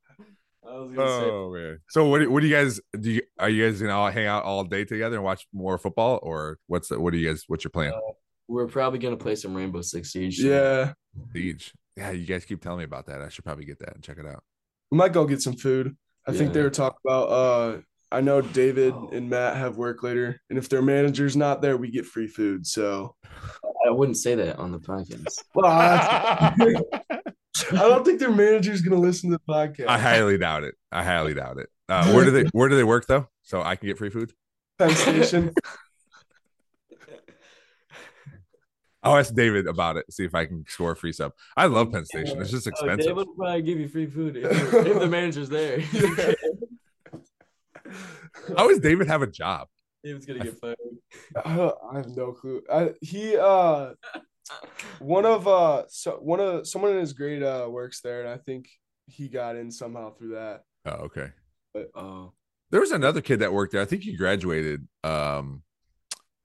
[0.67, 1.79] I was gonna say Oh man!
[1.89, 2.19] So what?
[2.19, 3.11] Do, what do you guys do?
[3.11, 6.19] You, are you guys gonna all hang out all day together and watch more football,
[6.23, 7.43] or what's the, what do you guys?
[7.47, 7.93] What's your plan?
[7.93, 7.99] Uh,
[8.47, 10.39] we're probably gonna play some Rainbow Six Siege.
[10.43, 10.93] yeah,
[11.33, 11.71] Siege.
[11.95, 13.21] Yeah, you guys keep telling me about that.
[13.21, 14.43] I should probably get that and check it out.
[14.91, 15.95] we might go get some food.
[16.27, 17.29] I think they were talking about.
[17.29, 17.77] uh
[18.11, 21.91] I know David and Matt have work later, and if their manager's not there, we
[21.91, 22.65] get free food.
[22.65, 23.15] So,
[23.85, 25.43] I wouldn't say that on the podcast.
[25.55, 29.87] well, I, I don't think their manager's gonna listen to the podcast.
[29.87, 30.75] I highly doubt it.
[30.91, 31.67] I highly doubt it.
[31.89, 33.27] Uh, where do they Where do they work though?
[33.43, 34.33] So I can get free food.
[34.77, 35.53] Penn Station.
[39.05, 40.11] I'll ask David about it.
[40.11, 41.31] See if I can score a free sub.
[41.55, 42.41] I love Penn Station.
[42.41, 43.05] It's just Oh, expensive.
[43.15, 45.79] David will probably give you free food if, if the manager's there.
[48.57, 49.67] How does David have a job?
[50.03, 50.75] David's gonna get fired.
[51.45, 52.61] I, have no clue.
[52.71, 53.93] I, he uh
[54.99, 58.37] one of uh so one of someone in his grade uh works there, and I
[58.37, 58.67] think
[59.07, 60.61] he got in somehow through that.
[60.85, 61.29] Oh, okay.
[61.95, 62.33] Oh,
[62.71, 63.81] There was another kid that worked there.
[63.81, 64.87] I think he graduated.
[65.03, 65.61] Um,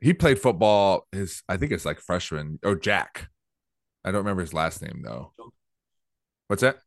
[0.01, 1.07] he played football.
[1.13, 2.59] His I think it's like freshman.
[2.63, 3.29] Oh, Jack.
[4.05, 5.33] I don't remember his last name though.
[6.49, 6.79] What's that?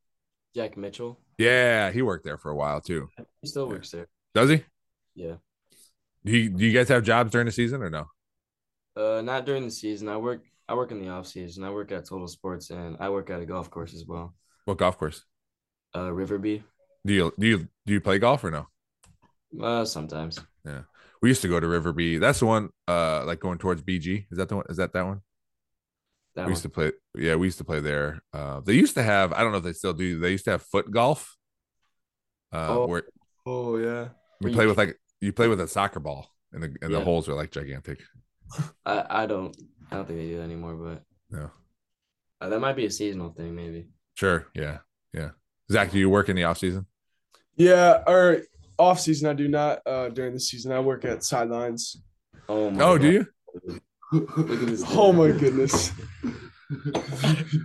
[0.55, 1.19] Jack Mitchell.
[1.37, 3.07] Yeah, he worked there for a while too.
[3.41, 4.07] He still works there.
[4.33, 4.63] Does he?
[5.15, 5.35] Yeah.
[6.25, 8.05] Do you, do you guys have jobs during the season or no?
[8.95, 10.07] Uh, not during the season.
[10.07, 10.43] I work.
[10.67, 11.63] I work in the off season.
[11.63, 14.33] I work at Total Sports, and I work at a golf course as well.
[14.65, 15.23] What golf course?
[15.93, 16.63] Uh, Riverby.
[17.05, 18.67] Do you do you do you play golf or no?
[19.61, 20.39] Uh, sometimes.
[21.23, 22.19] We used to go to Riverby.
[22.19, 22.69] That's the one.
[22.85, 24.25] Uh, like going towards BG.
[24.29, 24.65] Is that the one?
[24.67, 25.21] Is that that one?
[26.35, 26.91] That we used to play.
[27.15, 28.21] Yeah, we used to play there.
[28.33, 29.31] Uh, they used to have.
[29.31, 30.19] I don't know if they still do.
[30.19, 31.37] They used to have foot golf.
[32.51, 32.87] Uh, Oh.
[32.87, 33.03] where
[33.45, 34.09] Oh yeah.
[34.41, 37.29] We play with like you play with a soccer ball, and the and the holes
[37.29, 38.01] are like gigantic.
[38.85, 39.55] I, I don't.
[39.89, 40.73] I don't think they do that anymore.
[40.73, 41.51] But No,
[42.41, 43.87] uh, that might be a seasonal thing, maybe.
[44.15, 44.79] sure, yeah,
[45.13, 45.29] yeah.
[45.71, 46.85] Zach, do you work in the off season?
[47.55, 48.41] Yeah, or
[48.77, 49.79] off season I do not.
[49.85, 52.01] Uh during the season I work at sidelines.
[52.49, 52.83] Oh my.
[52.83, 53.27] Oh, do you?
[54.11, 54.83] Look at this.
[54.87, 55.91] Oh my goodness.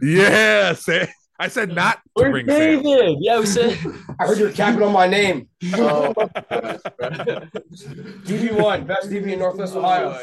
[0.02, 1.08] Yeah, say.
[1.40, 2.82] I said not to Where's bring Sam.
[2.82, 3.18] David?
[3.20, 3.78] Yeah, we said.
[4.18, 5.48] I heard you're capping on my name.
[5.74, 6.12] oh,
[8.24, 10.18] DB1, best DB in Northwest Ohio.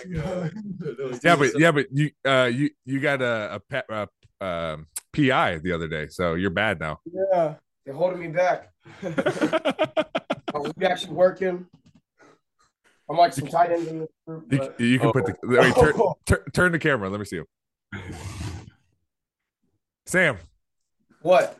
[1.24, 4.08] Yeah, but yeah, but you uh you you got a a pet uh,
[4.42, 7.00] um PI the other day, so you're bad now.
[7.06, 7.56] Yeah.
[7.86, 8.72] They're holding me back.
[10.86, 11.66] Are we actually working?
[13.10, 15.76] I'm like some tight end in this group, You, but you can put the wait,
[15.76, 16.16] turn, oh.
[16.26, 17.10] turn turn the camera.
[17.10, 17.46] Let me see him.
[20.06, 20.38] Sam,
[21.22, 21.58] what?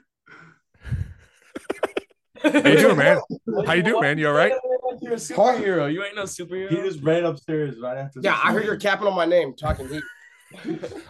[2.44, 3.20] how you doing, man?
[3.66, 4.18] How you doing, man?
[4.18, 4.54] You all right?
[5.02, 5.92] You're a superhero.
[5.92, 6.70] You ain't no superhero.
[6.70, 8.20] He just ran upstairs right after.
[8.22, 8.42] Yeah, this.
[8.44, 10.04] I heard you're capping on my name, talking heat.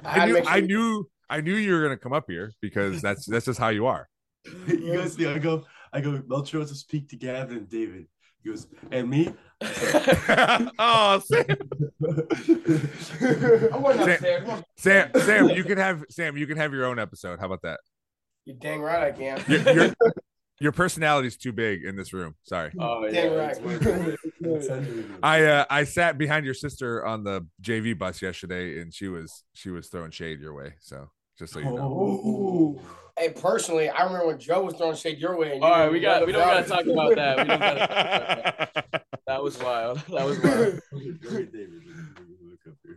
[0.06, 3.25] I knew make I knew I knew you were gonna come up here because that's
[3.25, 4.08] that's just how you are.
[4.67, 7.69] you guys see, me, I go, I go, Melcher wants to speak to Gavin and
[7.69, 8.08] David.
[8.43, 9.34] He goes, and me?
[9.62, 11.45] oh, Sam,
[12.05, 12.27] I'm
[12.99, 14.43] Sam- upstairs.
[14.43, 14.63] Come on.
[14.75, 17.39] Sam, Sam, you can have Sam, you can have your own episode.
[17.39, 17.79] How about that?
[18.43, 19.41] You're dang right I can.
[19.47, 19.93] Your your,
[20.60, 22.36] your personality is too big in this room.
[22.43, 22.71] Sorry.
[22.77, 23.58] Oh Dang yeah, right.
[25.23, 29.45] I uh, I sat behind your sister on the JV bus yesterday, and she was
[29.53, 30.73] she was throwing shade your way.
[30.81, 31.77] So just so you know.
[31.79, 32.81] Oh.
[33.17, 35.54] Hey, personally, I remember when Joe was throwing shade your way.
[35.54, 37.38] And you right, were we got we don't gotta talk about that.
[37.38, 39.01] We don't gotta talk about that.
[39.28, 39.97] That was wild.
[40.10, 40.82] That was wild.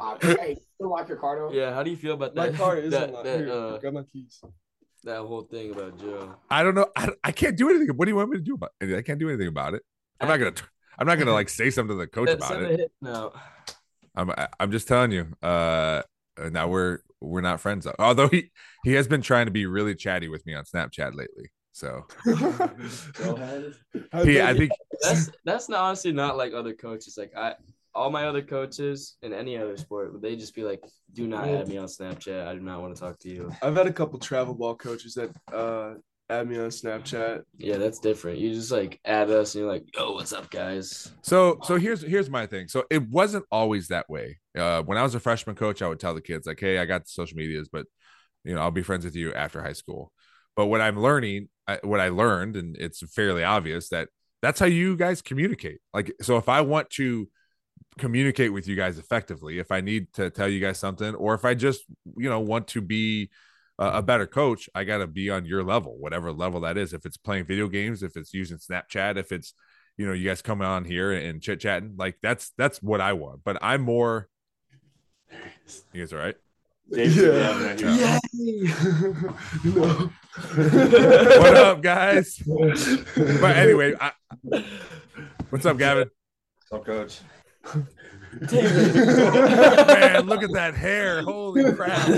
[0.00, 1.52] Uh, hey, still like your car though?
[1.52, 2.52] Yeah, how do you feel about that?
[2.52, 3.24] My car is that, unlocked.
[3.24, 4.40] that, Here, uh, grab my keys.
[5.04, 6.35] that whole thing about Joe.
[6.50, 6.87] I don't know.
[6.94, 7.88] I, I can't do anything.
[7.96, 8.94] What do you want me to do about it?
[8.96, 9.83] I can't do anything about it.
[10.20, 10.52] I'm not gonna.
[10.98, 12.81] I'm not gonna like say something to the coach about it.
[12.81, 13.33] hit- No.
[14.14, 15.28] I'm I'm just telling you.
[15.42, 16.02] Uh,
[16.53, 17.87] now we're we're not friends.
[17.98, 18.51] Although he
[18.85, 21.51] he has been trying to be really chatty with me on Snapchat lately.
[21.72, 22.07] So
[24.24, 24.72] he, I think
[25.03, 27.16] That's that's not honestly not like other coaches.
[27.16, 27.55] Like I
[27.94, 30.81] all my other coaches in any other sport, they just be like,
[31.14, 32.46] do not add me on Snapchat.
[32.46, 33.51] I do not want to talk to you.
[33.62, 35.94] I've had a couple travel ball coaches that uh
[36.31, 37.43] add me on Snapchat.
[37.57, 38.38] Yeah, that's different.
[38.38, 41.12] You just like add us and you're like, yo, what's up, guys?
[41.23, 41.59] so.
[41.62, 42.69] So here's here's my thing.
[42.69, 44.38] So it wasn't always that way.
[44.57, 46.85] Uh, when I was a freshman coach, I would tell the kids like, "Hey, I
[46.85, 47.87] got the social medias, but
[48.45, 50.12] you know, I'll be friends with you after high school."
[50.57, 54.09] But what I'm learning, I, what I learned, and it's fairly obvious that
[54.43, 55.79] that's how you guys communicate.
[55.95, 57.29] Like, so if I want to
[57.99, 61.45] communicate with you guys effectively, if I need to tell you guys something, or if
[61.45, 61.83] I just,
[62.17, 63.31] you know, want to be
[63.79, 66.93] a, a better coach, I got to be on your level, whatever level that is.
[66.93, 69.55] If it's playing video games, if it's using Snapchat, if it's,
[69.97, 73.12] you know, you guys coming on here and chit chatting, like that's that's what I
[73.14, 73.41] want.
[73.45, 74.29] But I'm more.
[75.93, 76.35] You guys all right?
[76.91, 77.77] Yeah.
[77.77, 78.19] Yeah.
[79.64, 80.11] no.
[80.55, 82.41] what up, guys?
[82.47, 84.12] But anyway, I,
[85.51, 86.09] what's up, Gavin?
[86.71, 87.21] What's up, coach?
[87.74, 87.87] Man,
[90.26, 91.22] look at that hair!
[91.22, 92.09] Holy crap!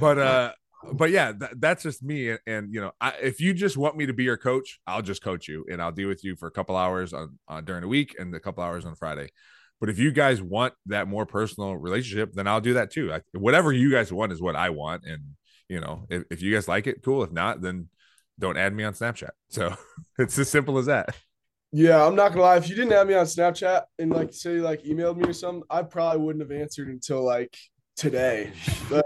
[0.00, 0.52] but uh
[0.92, 3.96] but yeah th- that's just me and, and you know I, if you just want
[3.96, 6.46] me to be your coach i'll just coach you and i'll deal with you for
[6.46, 9.28] a couple hours on, on during the week and a couple hours on friday
[9.80, 13.20] but if you guys want that more personal relationship then i'll do that too I,
[13.32, 15.22] whatever you guys want is what i want and
[15.68, 17.88] you know if, if you guys like it cool if not then
[18.38, 19.74] don't add me on snapchat so
[20.18, 21.14] it's as simple as that
[21.74, 22.58] Yeah, I'm not gonna lie.
[22.58, 25.62] If you didn't add me on Snapchat and like say like emailed me or something,
[25.70, 27.56] I probably wouldn't have answered until like
[27.96, 28.52] today.
[28.90, 29.04] Like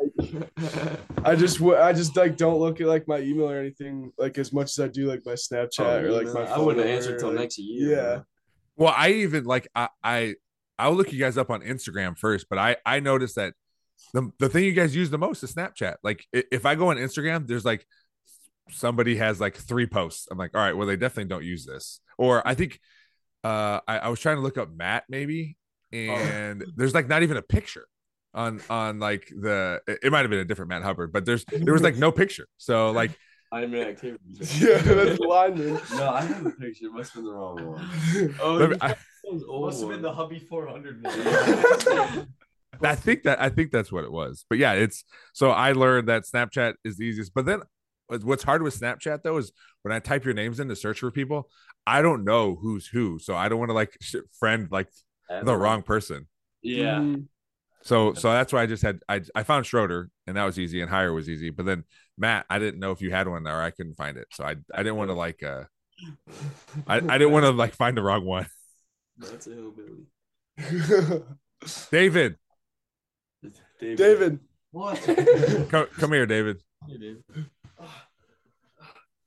[1.24, 4.36] I just w- I just like don't look at like my email or anything like
[4.36, 6.40] as much as I do like my Snapchat oh, or like my.
[6.40, 7.96] Oh, I wouldn't phone answer number, till like- next year.
[7.96, 8.20] Yeah.
[8.74, 10.34] Well, I even like I I
[10.76, 13.54] I'll look you guys up on Instagram first, but I I noticed that
[14.12, 15.98] the the thing you guys use the most is Snapchat.
[16.02, 17.86] Like if I go on Instagram, there's like
[18.70, 20.28] somebody has like three posts.
[20.30, 22.00] I'm like, all right, well they definitely don't use this.
[22.18, 22.80] Or I think
[23.44, 25.56] uh I, I was trying to look up Matt maybe,
[25.92, 27.86] and there's like not even a picture
[28.34, 31.44] on on like the it it might have been a different Matt Hubbard, but there's
[31.44, 32.46] there was like no picture.
[32.58, 33.12] So like
[33.52, 34.22] I'm in activity.
[34.58, 35.80] Yeah, that's the lineman.
[35.94, 36.86] No, I have a picture.
[36.86, 38.34] It must have been the wrong one.
[38.40, 38.96] Oh, let me- I,
[39.30, 41.06] must have been the Hubby 400
[42.82, 44.44] I think that I think that's what it was.
[44.50, 47.32] But yeah, it's so I learned that Snapchat is the easiest.
[47.32, 47.62] But then
[48.08, 51.00] what's- what's hard with Snapchat though is when I type your names in to search
[51.00, 51.50] for people,
[51.86, 53.96] I don't know who's who, so I don't want to like
[54.38, 54.88] friend like
[55.28, 56.26] the wrong person.
[56.62, 56.98] Yeah.
[56.98, 57.26] Mm,
[57.82, 60.80] So so that's why I just had I I found Schroeder and that was easy
[60.80, 61.50] and Hire was easy.
[61.50, 61.84] But then
[62.18, 64.56] Matt, I didn't know if you had one or I couldn't find it, so I
[64.74, 65.64] I didn't want to like uh
[66.86, 68.46] I I didn't want to like find the wrong one.
[69.18, 70.06] That's a hillbilly.
[71.90, 72.36] David,
[73.80, 74.40] David.
[74.72, 75.00] What?
[75.70, 76.62] come come here, David.
[76.86, 77.46] You did.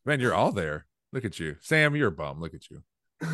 [0.06, 0.86] Man, you're all there.
[1.12, 1.96] Look at you, Sam.
[1.96, 2.40] You're a bum.
[2.40, 2.84] Look at you.
[3.22, 3.28] Who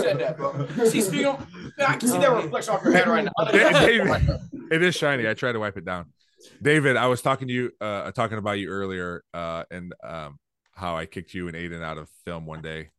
[0.00, 0.66] said that, bro?
[0.86, 1.46] See, speaking of,
[1.78, 3.44] I can see that reflection off your head right now.
[3.52, 5.28] David, it is shiny.
[5.28, 6.06] I tried to wipe it down.
[6.62, 10.38] David, I was talking to you, uh, talking about you earlier, uh, and um,
[10.72, 12.90] how I kicked you and Aiden out of film one day,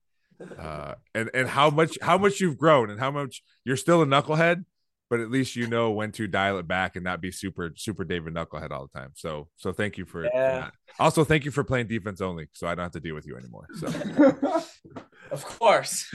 [0.59, 4.05] uh, and and how much how much you've grown and how much you're still a
[4.05, 4.65] knucklehead,
[5.11, 8.03] but at least you know when to dial it back and not be super super
[8.05, 9.11] David knucklehead all the time.
[9.13, 10.59] So so thank you for, for Yeah.
[10.61, 10.73] that.
[10.99, 13.35] Also, thank you for playing defense only, so I don't have to deal with you
[13.37, 13.67] anymore.
[13.77, 13.87] So
[15.31, 16.09] Of course.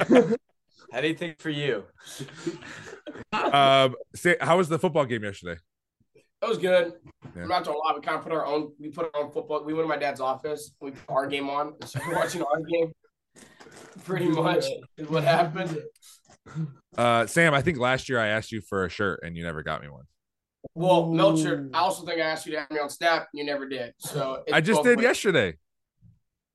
[0.93, 1.85] Anything for you.
[3.33, 5.61] um, say, how was the football game yesterday?
[6.43, 6.93] It was good.
[7.35, 7.43] Yeah.
[7.43, 7.93] I'm not gonna lie.
[7.95, 8.73] We kind of put our own.
[8.79, 9.65] We put our own football.
[9.65, 10.75] We went to my dad's office.
[10.81, 11.75] We put our game on.
[11.85, 12.93] So we're watching our game.
[14.05, 14.65] Pretty much
[14.97, 15.79] is what happened.
[16.97, 19.63] Uh, Sam, I think last year I asked you for a shirt and you never
[19.63, 20.05] got me one.
[20.75, 23.29] Well, Melcher, I also think I asked you to add me on Snap.
[23.33, 23.93] You never did.
[23.99, 25.05] So I just did ways.
[25.05, 25.55] yesterday.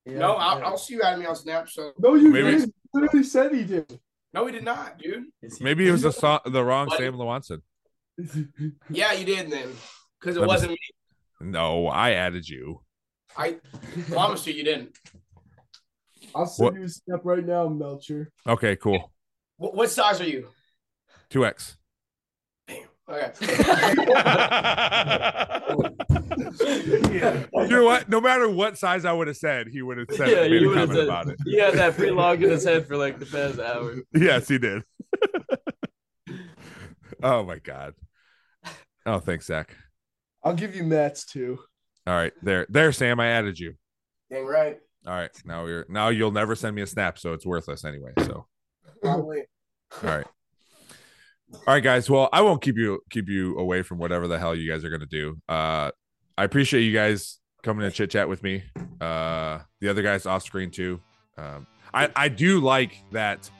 [0.04, 1.68] No, I'll, I'll see you add me on Snap.
[1.68, 2.60] So No, you Maybe- did.
[2.94, 3.98] You literally said he did.
[4.34, 5.24] no, he did not, dude.
[5.60, 6.98] Maybe it was the song, the wrong What?
[6.98, 7.62] Sam Lawanson.
[8.90, 9.68] Yeah, you did then,
[10.20, 10.78] because it Let wasn't me.
[11.40, 12.82] No, I added you.
[13.36, 13.56] I
[14.10, 14.96] promise you, you didn't.
[16.34, 16.74] I'll send What?
[16.74, 18.30] you a step right now, Melcher.
[18.46, 19.11] Okay, cool.
[19.62, 20.48] What, what size are you?
[21.30, 21.76] Two X.
[22.66, 22.88] Damn.
[23.08, 23.30] Okay.
[26.52, 28.08] You know what?
[28.08, 30.66] No matter what size I would have said, he would have said Yeah, made you
[30.66, 31.38] a would've comment said- about it.
[31.44, 33.96] He had that pre-log in his head for like the past hour.
[34.14, 34.82] Yes, he did.
[37.22, 37.94] oh my god.
[39.06, 39.74] Oh, thanks, Zach.
[40.42, 41.58] I'll give you Matt's too.
[42.06, 43.20] All right, there, there, Sam.
[43.20, 43.74] I added you.
[44.30, 44.78] Dang right.
[45.06, 48.12] All right, now you're now you'll never send me a snap, so it's worthless anyway.
[48.24, 48.46] So,
[49.02, 49.42] Probably.
[50.02, 50.26] All right,
[51.52, 52.08] all right, guys.
[52.08, 54.90] Well, I won't keep you keep you away from whatever the hell you guys are
[54.90, 55.38] gonna do.
[55.48, 55.90] Uh,
[56.36, 58.64] I appreciate you guys coming to chit chat with me.
[59.00, 61.00] Uh, the other guys off screen too.
[61.36, 63.50] Um, I I do like that.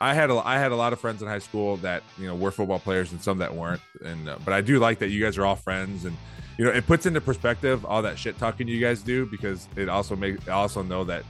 [0.00, 2.34] I had a I had a lot of friends in high school that you know
[2.34, 5.22] were football players and some that weren't, and uh, but I do like that you
[5.22, 6.16] guys are all friends and
[6.56, 9.88] you know it puts into perspective all that shit talking you guys do because it
[9.88, 11.24] also makes I also know that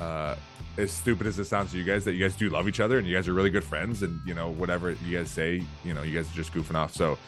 [0.00, 0.36] uh,
[0.80, 2.98] as stupid as it sounds to you guys that you guys do love each other
[2.98, 5.94] and you guys are really good friends and you know whatever you guys say you
[5.94, 6.94] know you guys are just goofing off.
[6.94, 7.18] So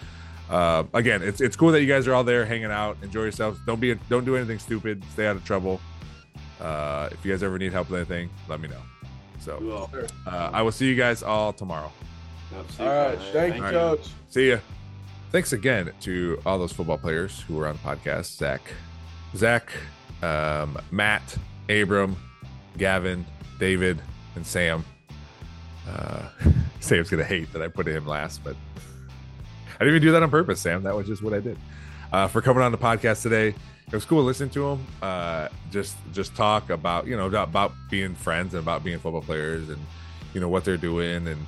[0.51, 2.97] uh, again it's it's cool that you guys are all there hanging out.
[3.03, 3.61] Enjoy yourselves.
[3.67, 5.03] Don't be don't do anything stupid.
[5.13, 5.81] Stay out of trouble.
[6.61, 8.83] Uh, if you guys ever need help with anything let me know.
[9.41, 9.89] So
[10.27, 11.91] uh, I will see you guys all tomorrow.
[12.53, 14.09] no, see All you, Thank you, coach.
[14.29, 14.59] See ya.
[15.33, 18.37] Thanks again to all those football players who were on the podcast.
[18.37, 18.61] Zach,
[19.35, 19.73] Zach,
[20.23, 21.37] um, Matt,
[21.69, 22.17] Abram,
[22.77, 23.25] Gavin,
[23.63, 24.03] David,
[24.35, 24.85] and Sam.
[25.89, 26.23] Uh,
[26.81, 28.57] Sam's to hate that I put him last, but
[29.77, 30.83] I didn't even do that on purpose, Sam.
[30.83, 31.57] That was just what I did.
[32.13, 33.55] Uh, for coming on the podcast today.
[33.87, 34.87] It was cool listening to him.
[35.01, 39.69] Uh, just just talk about you know about being friends and about being football players
[39.69, 39.79] and
[40.35, 41.47] you know what they're doing and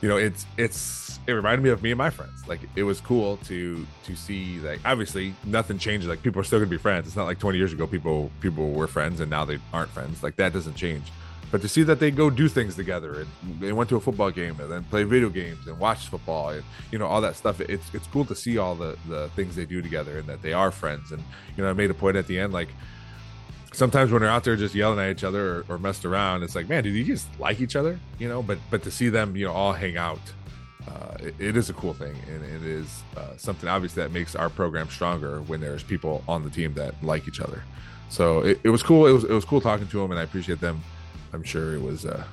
[0.00, 3.00] you know it's it's it reminded me of me and my friends like it was
[3.00, 7.06] cool to to see like obviously nothing changes like people are still gonna be friends
[7.06, 10.22] it's not like 20 years ago people people were friends and now they aren't friends
[10.22, 11.12] like that doesn't change
[11.56, 14.30] but to see that they go do things together and they went to a football
[14.30, 17.62] game and then play video games and watch football and you know all that stuff
[17.62, 20.52] it's it's cool to see all the the things they do together and that they
[20.52, 21.22] are friends and
[21.56, 22.68] you know i made a point at the end like
[23.72, 26.54] sometimes when they're out there just yelling at each other or, or messed around it's
[26.54, 27.98] like man do you just like each other?
[28.18, 30.20] You know but but to see them you know all hang out
[30.86, 34.36] uh, it, it is a cool thing and it is uh, something obviously that makes
[34.36, 37.62] our program stronger when there's people on the team that like each other.
[38.10, 40.22] So it, it was cool it was it was cool talking to them and i
[40.22, 40.80] appreciate them
[41.32, 42.24] i'm sure it was uh,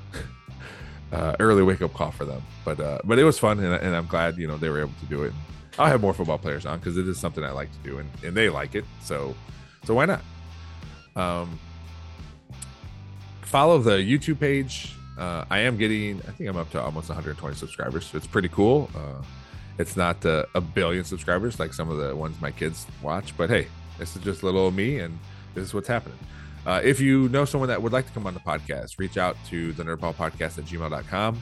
[1.12, 3.96] uh early wake up call for them but uh but it was fun and, and
[3.96, 5.34] i'm glad you know they were able to do it
[5.80, 8.10] i'll have more football players on because it is something i like to do and,
[8.24, 9.36] and they like it so
[9.84, 10.22] so why not
[11.16, 11.60] um
[13.41, 17.56] follow the youtube page uh, I am getting, I think I'm up to almost 120
[17.56, 18.08] subscribers.
[18.08, 18.89] So it's pretty cool.
[18.96, 19.22] Uh,
[19.78, 23.50] it's not uh, a billion subscribers like some of the ones my kids watch, but
[23.50, 23.68] hey,
[23.98, 25.18] this is just little me and
[25.56, 26.18] this is what's happening.
[26.66, 29.36] Uh, if you know someone that would like to come on the podcast, reach out
[29.49, 31.41] to the nerdball podcast at gmail.com.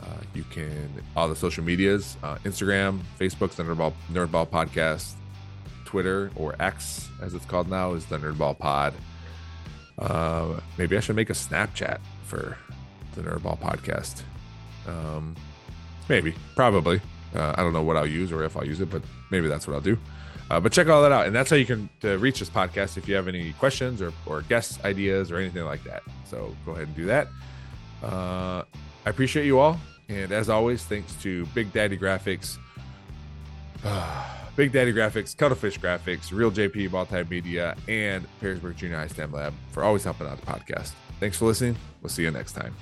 [0.00, 5.14] Uh, you can, all the social medias, uh, Instagram, Facebook's the Nerdball, Nerdball Podcast,
[5.86, 8.94] Twitter or X as it's called now is the Nerdball Pod.
[9.98, 12.58] Uh, maybe I should make a Snapchat for
[13.14, 14.22] the Nerdball podcast.
[14.86, 15.36] Um,
[16.08, 17.00] maybe, probably.
[17.34, 19.66] Uh, I don't know what I'll use or if I'll use it, but maybe that's
[19.66, 19.98] what I'll do.
[20.50, 22.96] Uh, but check all that out, and that's how you can uh, reach this podcast
[22.98, 26.02] if you have any questions or or guest ideas or anything like that.
[26.26, 27.28] So go ahead and do that.
[28.02, 28.62] Uh,
[29.06, 32.58] I appreciate you all, and as always, thanks to Big Daddy Graphics,
[34.56, 39.82] Big Daddy Graphics, Cuttlefish Graphics, Real JP Multimedia, and Perrysburg Junior High STEM Lab for
[39.82, 40.92] always helping out the podcast.
[41.20, 41.76] Thanks for listening.
[42.02, 42.74] We'll see you next time.